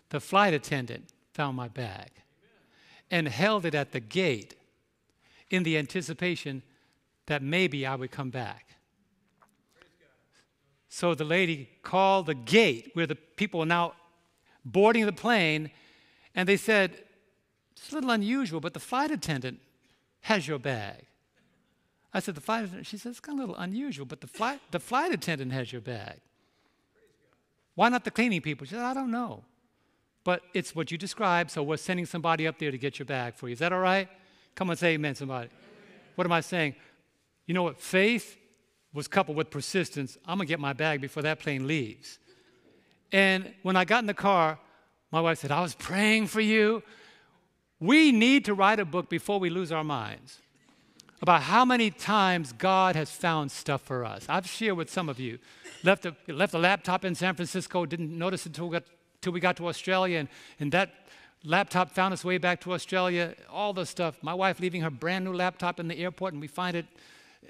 [0.10, 2.10] The flight attendant found my bag
[3.12, 4.56] and held it at the gate
[5.50, 6.64] in the anticipation
[7.28, 8.66] that maybe I would come back.
[10.90, 13.94] So the lady called the gate where the people were now
[14.66, 15.70] boarding the plane,
[16.36, 17.04] and they said,
[17.72, 19.60] It's a little unusual, but the flight attendant
[20.22, 21.06] has your bag.
[22.14, 24.28] I said, the flight attendant, she said, it's kind of a little unusual, but the
[24.28, 26.20] flight, the flight attendant has your bag.
[27.76, 28.66] Why not the cleaning people?
[28.66, 29.44] She said, I don't know.
[30.24, 33.36] but it's what you described, so we're sending somebody up there to get your bag
[33.36, 33.54] for you.
[33.54, 34.08] Is that all right?
[34.54, 35.50] Come on, say amen, somebody.
[36.16, 36.76] What am I saying?
[37.48, 37.80] You know what?
[37.80, 38.38] Faith
[38.94, 40.18] was coupled with persistence.
[40.26, 42.20] I'm going to get my bag before that plane leaves.
[43.12, 44.60] And when I got in the car,
[45.12, 46.84] my wife said, I was praying for you.
[47.80, 50.40] We need to write a book before we lose our minds
[51.22, 54.26] about how many times God has found stuff for us.
[54.30, 55.40] I've shared with some of you.
[55.84, 58.84] Left a, left a laptop in San Francisco, didn't notice until we got,
[59.16, 60.94] until we got to Australia, and, and that
[61.44, 64.22] laptop found its way back to Australia, all the stuff.
[64.22, 66.86] My wife leaving her brand new laptop in the airport, and we find it.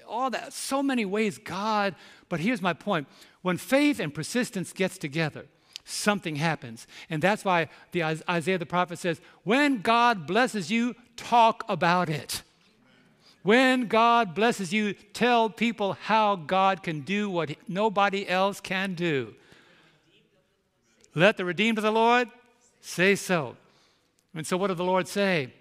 [0.06, 1.94] All that, so many ways God.
[2.28, 3.08] But here's my point
[3.42, 5.46] when faith and persistence gets together,
[5.84, 6.86] something happens.
[7.08, 12.42] And that's why the Isaiah the prophet says, when God blesses you, talk about it.
[13.42, 19.34] When God blesses you, tell people how God can do what nobody else can do.
[21.14, 22.28] Let the redeemed of the Lord
[22.80, 23.56] say so.
[24.34, 25.52] And so, what did the Lord say?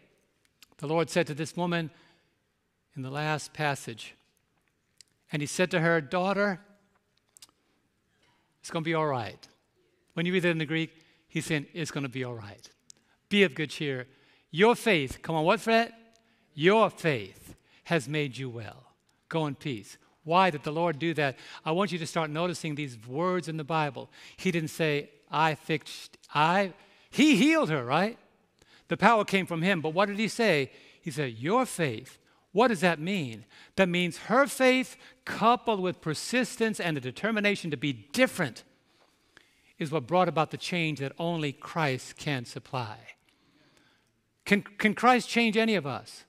[0.78, 1.90] The Lord said to this woman
[2.96, 4.16] in the last passage,
[5.32, 6.60] and He said to her, Daughter,
[8.60, 9.48] it's going to be all right.
[10.14, 10.92] When you read it in the Greek,
[11.30, 12.70] He's saying, It's going to be all right.
[13.30, 14.06] Be of good cheer.
[14.52, 15.94] Your faith, come on, what, Fred?
[16.54, 17.56] Your faith
[17.90, 18.84] has made you well.
[19.30, 19.98] Go in peace.
[20.24, 21.40] Why did the Lord do that?
[21.66, 24.12] I want you to start noticing these words in the Bible.
[24.38, 26.74] He didn't say, I fixed, I,
[27.10, 28.20] He healed her, right?
[28.90, 29.82] The power came from Him.
[29.82, 30.70] But what did He say?
[31.02, 32.20] He said, Your faith.
[32.52, 33.46] What does that mean?
[33.76, 38.64] That means her faith, coupled with persistence and a determination to be different,
[39.80, 42.98] is what brought about the change that only Christ can supply.
[44.46, 46.26] Can, can Christ change any of us?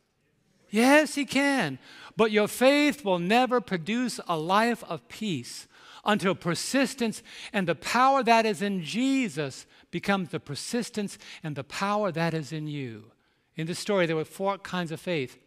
[0.70, 1.78] Yes, He can.
[2.16, 5.66] But your faith will never produce a life of peace
[6.04, 12.10] until persistence and the power that is in Jesus becomes the persistence and the power
[12.12, 13.10] that is in you.
[13.56, 15.38] In this story, there were four kinds of faith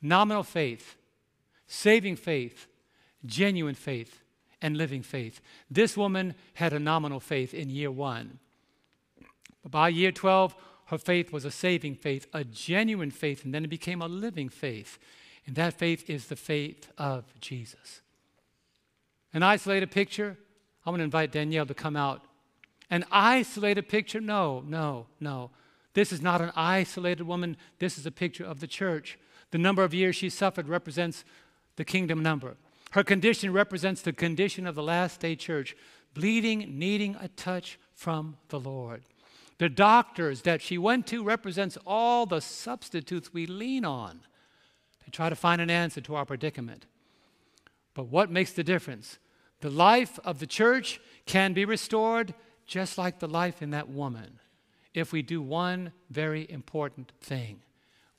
[0.00, 0.96] nominal faith,
[1.66, 2.68] saving faith,
[3.26, 4.20] genuine faith,
[4.62, 5.40] and living faith.
[5.70, 8.38] This woman had a nominal faith in year one.
[9.62, 10.54] But by year 12,
[10.88, 14.48] her faith was a saving faith, a genuine faith, and then it became a living
[14.48, 14.98] faith.
[15.46, 18.00] And that faith is the faith of Jesus.
[19.34, 20.38] An isolated picture,
[20.86, 22.24] I'm going to invite Danielle to come out.
[22.88, 24.18] An isolated picture?
[24.18, 25.50] No, no, no.
[25.92, 27.58] This is not an isolated woman.
[27.78, 29.18] This is a picture of the church.
[29.50, 31.22] The number of years she suffered represents
[31.76, 32.56] the kingdom number.
[32.92, 35.76] Her condition represents the condition of the last day church,
[36.14, 39.02] bleeding, needing a touch from the Lord.
[39.58, 44.20] The doctors that she went to represents all the substitutes we lean on
[45.04, 46.86] to try to find an answer to our predicament.
[47.94, 49.18] But what makes the difference?
[49.60, 52.34] The life of the church can be restored
[52.66, 54.38] just like the life in that woman
[54.94, 57.60] if we do one very important thing.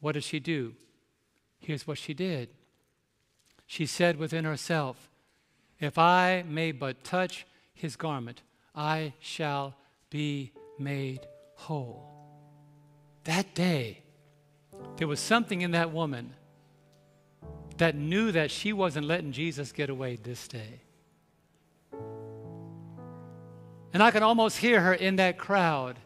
[0.02, 0.74] What does she do?
[1.60, 2.50] Here's what she did.
[3.66, 5.10] She said within herself,
[5.80, 8.42] If I may but touch his garment,
[8.76, 9.76] I shall
[10.10, 12.06] be made whole.
[13.26, 14.02] That day,
[14.98, 16.34] there was something in that woman
[17.78, 20.82] that knew that she wasn't letting Jesus get away this day.
[23.94, 25.98] And I can almost hear her in that crowd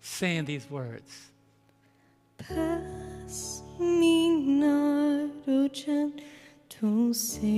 [0.00, 1.26] saying these words
[2.38, 7.48] Pass me not, O gentle Savior.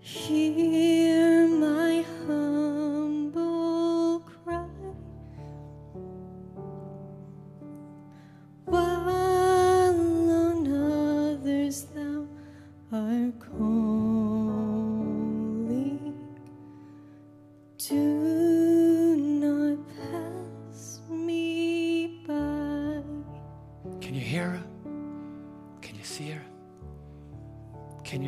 [0.00, 2.85] Hear my humble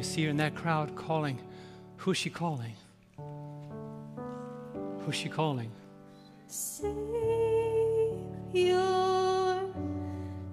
[0.09, 1.39] See her in that crowd calling?
[1.99, 2.73] Who's she calling?
[5.01, 5.71] Who's she calling?
[6.47, 6.89] Savior,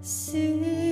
[0.01, 0.84] Savior,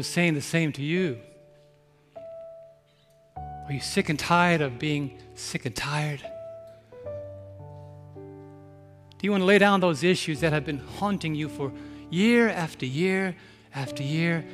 [0.00, 1.18] is saying the same to you.
[3.66, 6.20] Are you sick and tired of being sick and tired?
[8.16, 11.70] Do you want to lay down those issues that have been haunting you for
[12.10, 13.36] year after year
[13.74, 14.44] after year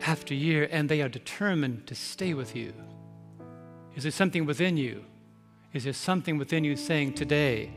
[0.00, 2.72] after year, and they are determined to stay with you?
[3.94, 5.04] Is there something within you?
[5.72, 7.70] Is there something within you saying, Today,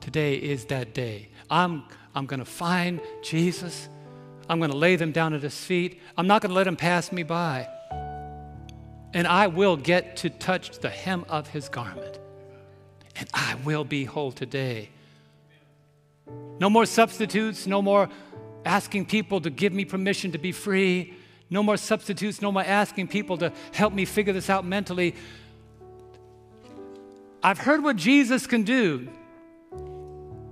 [0.00, 1.30] today is that day?
[1.50, 1.84] I'm,
[2.14, 3.88] I'm going to find Jesus.
[4.48, 6.00] I'm going to lay them down at his feet.
[6.16, 7.68] I'm not going to let him pass me by.
[9.12, 12.18] And I will get to touch the hem of his garment.
[13.16, 14.90] And I will be whole today.
[16.60, 18.08] No more substitutes, no more
[18.64, 21.14] asking people to give me permission to be free.
[21.50, 25.14] No more substitutes, no more asking people to help me figure this out mentally.
[27.42, 29.08] I've heard what Jesus can do,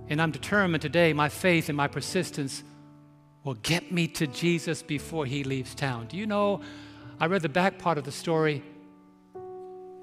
[0.08, 2.62] and I'm determined today, my faith and my persistence
[3.46, 6.08] will get me to Jesus before he leaves town.
[6.08, 6.60] Do you know?
[7.20, 8.60] I read the back part of the story,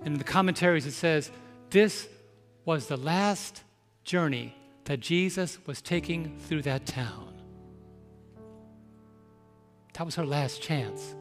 [0.06, 1.30] in the commentaries it says,
[1.70, 2.08] This
[2.64, 3.62] was the last
[4.06, 4.56] journey
[4.86, 7.34] that Jesus was taking through that town.
[9.96, 11.14] That was her last chance.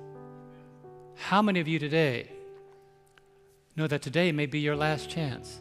[1.17, 2.31] How many of you today
[3.75, 5.61] know that today may be your last chance?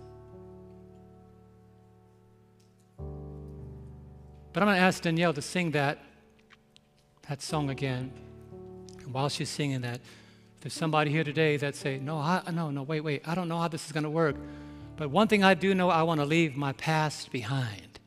[4.53, 5.97] But I'm going to ask Danielle to sing that,
[7.29, 8.11] that song again.
[9.03, 10.01] And while she's singing that,
[10.61, 13.57] there's somebody here today that say, no, I, no, no, wait, wait, I don't know
[13.57, 14.35] how this is going to work.
[14.95, 17.99] But one thing I do know, I want to leave my past behind.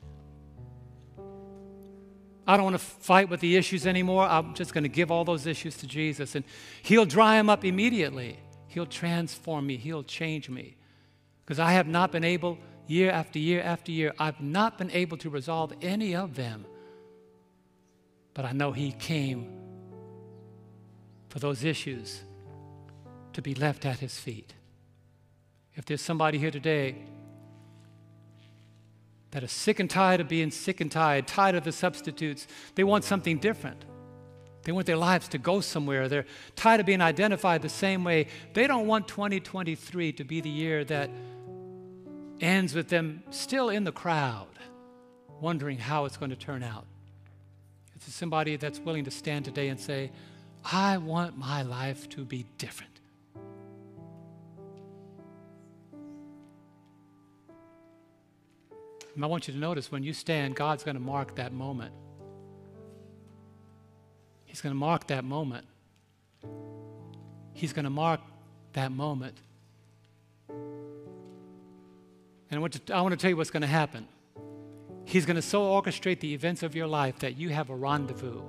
[2.46, 4.24] I don't want to fight with the issues anymore.
[4.24, 6.44] I'm just going to give all those issues to Jesus, and
[6.82, 8.38] He'll dry them up immediately.
[8.68, 10.76] He'll transform me, He'll change me.
[11.44, 15.16] Because I have not been able, year after year after year, I've not been able
[15.18, 16.66] to resolve any of them.
[18.34, 19.48] But I know He came
[21.28, 22.22] for those issues
[23.32, 24.52] to be left at His feet.
[25.74, 26.96] If there's somebody here today
[29.34, 32.46] that is sick and tired of being sick and tired, tired of the substitutes.
[32.76, 33.84] They want something different.
[34.62, 36.08] They want their lives to go somewhere.
[36.08, 36.24] They're
[36.54, 38.28] tired of being identified the same way.
[38.52, 41.10] They don't want 2023 to be the year that
[42.40, 44.46] ends with them still in the crowd,
[45.40, 46.86] wondering how it's going to turn out.
[48.06, 50.10] It's somebody that's willing to stand today and say,
[50.64, 52.90] I want my life to be different.
[59.14, 61.92] And I want you to notice when you stand, God's going to mark that moment.
[64.44, 65.66] He's going to mark that moment.
[67.52, 68.20] He's going to mark
[68.72, 69.36] that moment.
[70.48, 70.58] And
[72.52, 74.06] I want, to, I want to tell you what's going to happen.
[75.04, 78.42] He's going to so orchestrate the events of your life that you have a rendezvous,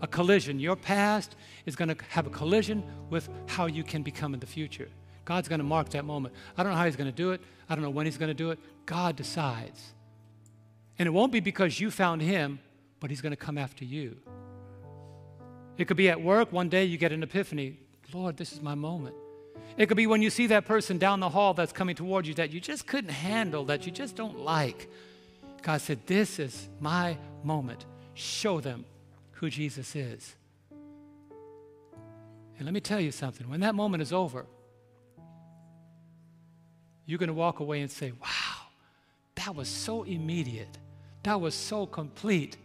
[0.00, 0.60] a collision.
[0.60, 1.36] Your past
[1.66, 4.88] is going to have a collision with how you can become in the future.
[5.24, 6.34] God's going to mark that moment.
[6.56, 7.40] I don't know how He's going to do it.
[7.68, 8.58] I don't know when He's going to do it.
[8.86, 9.92] God decides.
[10.98, 12.60] And it won't be because you found Him,
[12.98, 14.16] but He's going to come after you.
[15.76, 17.78] It could be at work, one day you get an epiphany
[18.12, 19.14] Lord, this is my moment.
[19.76, 22.34] It could be when you see that person down the hall that's coming towards you
[22.34, 24.90] that you just couldn't handle, that you just don't like.
[25.62, 27.84] God said, This is my moment.
[28.14, 28.84] Show them
[29.32, 30.36] who Jesus is.
[30.70, 34.44] And let me tell you something when that moment is over,
[37.06, 38.66] you're going to walk away and say, Wow,
[39.36, 40.78] that was so immediate.
[41.22, 42.56] That was so complete.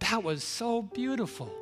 [0.00, 1.52] That was so beautiful.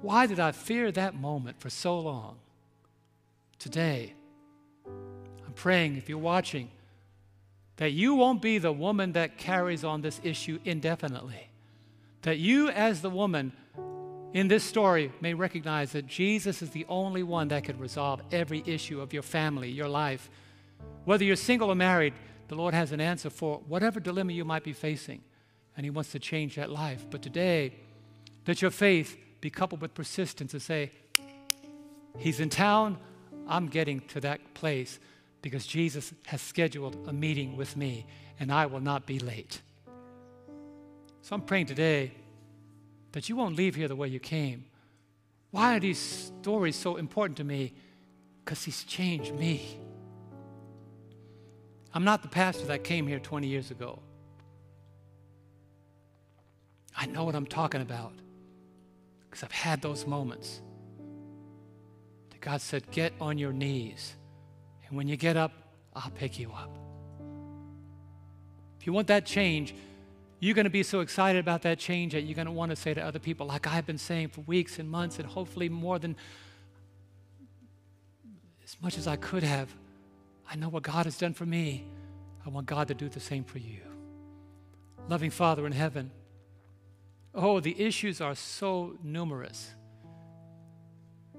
[0.00, 2.36] Why did I fear that moment for so long?
[3.58, 4.12] Today,
[4.86, 6.70] I'm praying, if you're watching,
[7.76, 11.50] that you won't be the woman that carries on this issue indefinitely.
[12.22, 13.52] That you, as the woman,
[14.32, 18.62] in this story may recognize that Jesus is the only one that can resolve every
[18.66, 20.30] issue of your family, your life.
[21.04, 22.14] Whether you're single or married,
[22.48, 25.22] the Lord has an answer for whatever dilemma you might be facing,
[25.76, 27.06] and He wants to change that life.
[27.10, 27.74] But today,
[28.46, 30.92] let your faith be coupled with persistence and say,
[32.18, 32.98] He's in town,
[33.48, 34.98] I'm getting to that place
[35.44, 38.06] because Jesus has scheduled a meeting with me,
[38.40, 39.60] and I will not be late.
[41.20, 42.12] So I'm praying today
[43.12, 44.64] that you won't leave here the way you came.
[45.50, 47.74] Why are these stories so important to me?
[48.42, 49.78] Because he's changed me.
[51.92, 53.98] I'm not the pastor that came here 20 years ago.
[56.96, 58.14] I know what I'm talking about
[59.28, 60.62] because I've had those moments.
[62.30, 64.16] That God said, Get on your knees.
[64.94, 65.50] And when you get up,
[65.96, 66.70] I'll pick you up.
[68.78, 69.74] If you want that change,
[70.38, 72.76] you're going to be so excited about that change that you're going to want to
[72.76, 75.98] say to other people, like I've been saying for weeks and months, and hopefully more
[75.98, 76.14] than
[78.62, 79.68] as much as I could have.
[80.48, 81.82] I know what God has done for me.
[82.46, 83.80] I want God to do the same for you.
[85.08, 86.12] Loving Father in heaven,
[87.34, 89.74] oh, the issues are so numerous.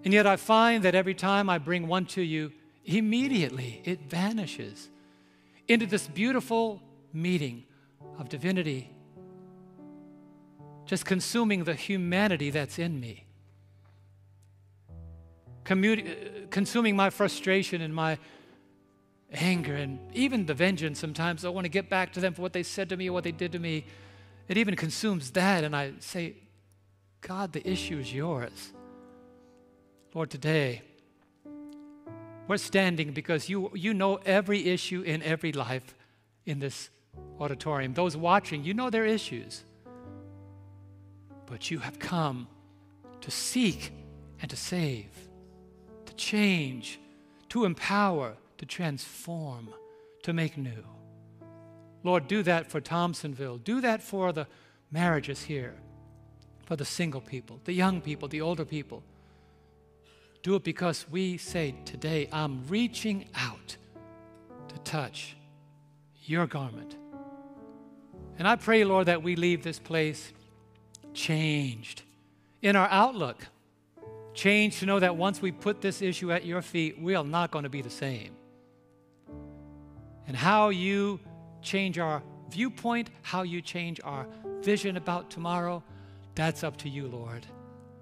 [0.04, 2.52] And yet I find that every time I bring one to you,
[2.86, 4.90] immediately it vanishes
[5.68, 6.82] into this beautiful
[7.12, 7.66] meeting
[8.20, 8.90] of divinity,
[10.86, 13.26] just consuming the humanity that's in me,
[15.64, 18.18] consuming my frustration and my
[19.34, 21.44] anger and even the vengeance sometimes.
[21.44, 23.24] I want to get back to them for what they said to me or what
[23.24, 23.86] they did to me.
[24.48, 26.36] It even consumes that, and I say,
[27.22, 28.74] God, the issue is yours.
[30.14, 30.84] Lord, today,
[32.48, 35.96] we're standing because you, you know every issue in every life
[36.46, 36.90] in this
[37.40, 37.94] auditorium.
[37.94, 39.64] Those watching, you know their issues.
[41.48, 42.48] But you have come
[43.22, 43.92] to seek
[44.42, 45.10] and to save,
[46.06, 47.00] to change,
[47.50, 49.70] to empower, to transform,
[50.24, 50.84] to make new.
[52.04, 53.64] Lord, do that for Thompsonville.
[53.64, 54.48] Do that for the
[54.92, 55.74] marriages here,
[56.66, 59.04] for the single people, the young people, the older people.
[60.46, 63.78] Do it because we say today, I'm reaching out
[64.68, 65.36] to touch
[66.26, 66.96] your garment.
[68.38, 70.34] And I pray, Lord, that we leave this place
[71.16, 72.04] changed
[72.62, 73.48] in our outlook.
[74.36, 77.50] Changed to know that once we put this issue at your feet, we are not
[77.50, 78.36] going to be the same.
[80.28, 81.20] And how you
[81.64, 84.28] change our viewpoint, how you change our
[84.62, 85.82] vision about tomorrow,
[86.36, 87.48] that's up to you, Lord.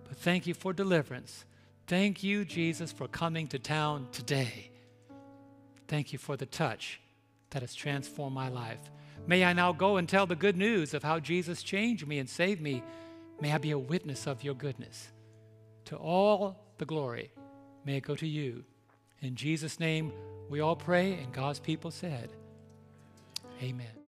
[0.09, 1.45] But thank you for deliverance.
[1.87, 4.71] Thank you, Jesus, for coming to town today.
[5.87, 7.01] Thank you for the touch
[7.49, 8.79] that has transformed my life.
[9.27, 12.29] May I now go and tell the good news of how Jesus changed me and
[12.29, 12.83] saved me.
[13.41, 15.11] May I be a witness of your goodness.
[15.85, 17.31] To all the glory,
[17.85, 18.63] may it go to you.
[19.21, 20.11] In Jesus' name,
[20.49, 22.29] we all pray, and God's people said,
[23.61, 24.02] Amen.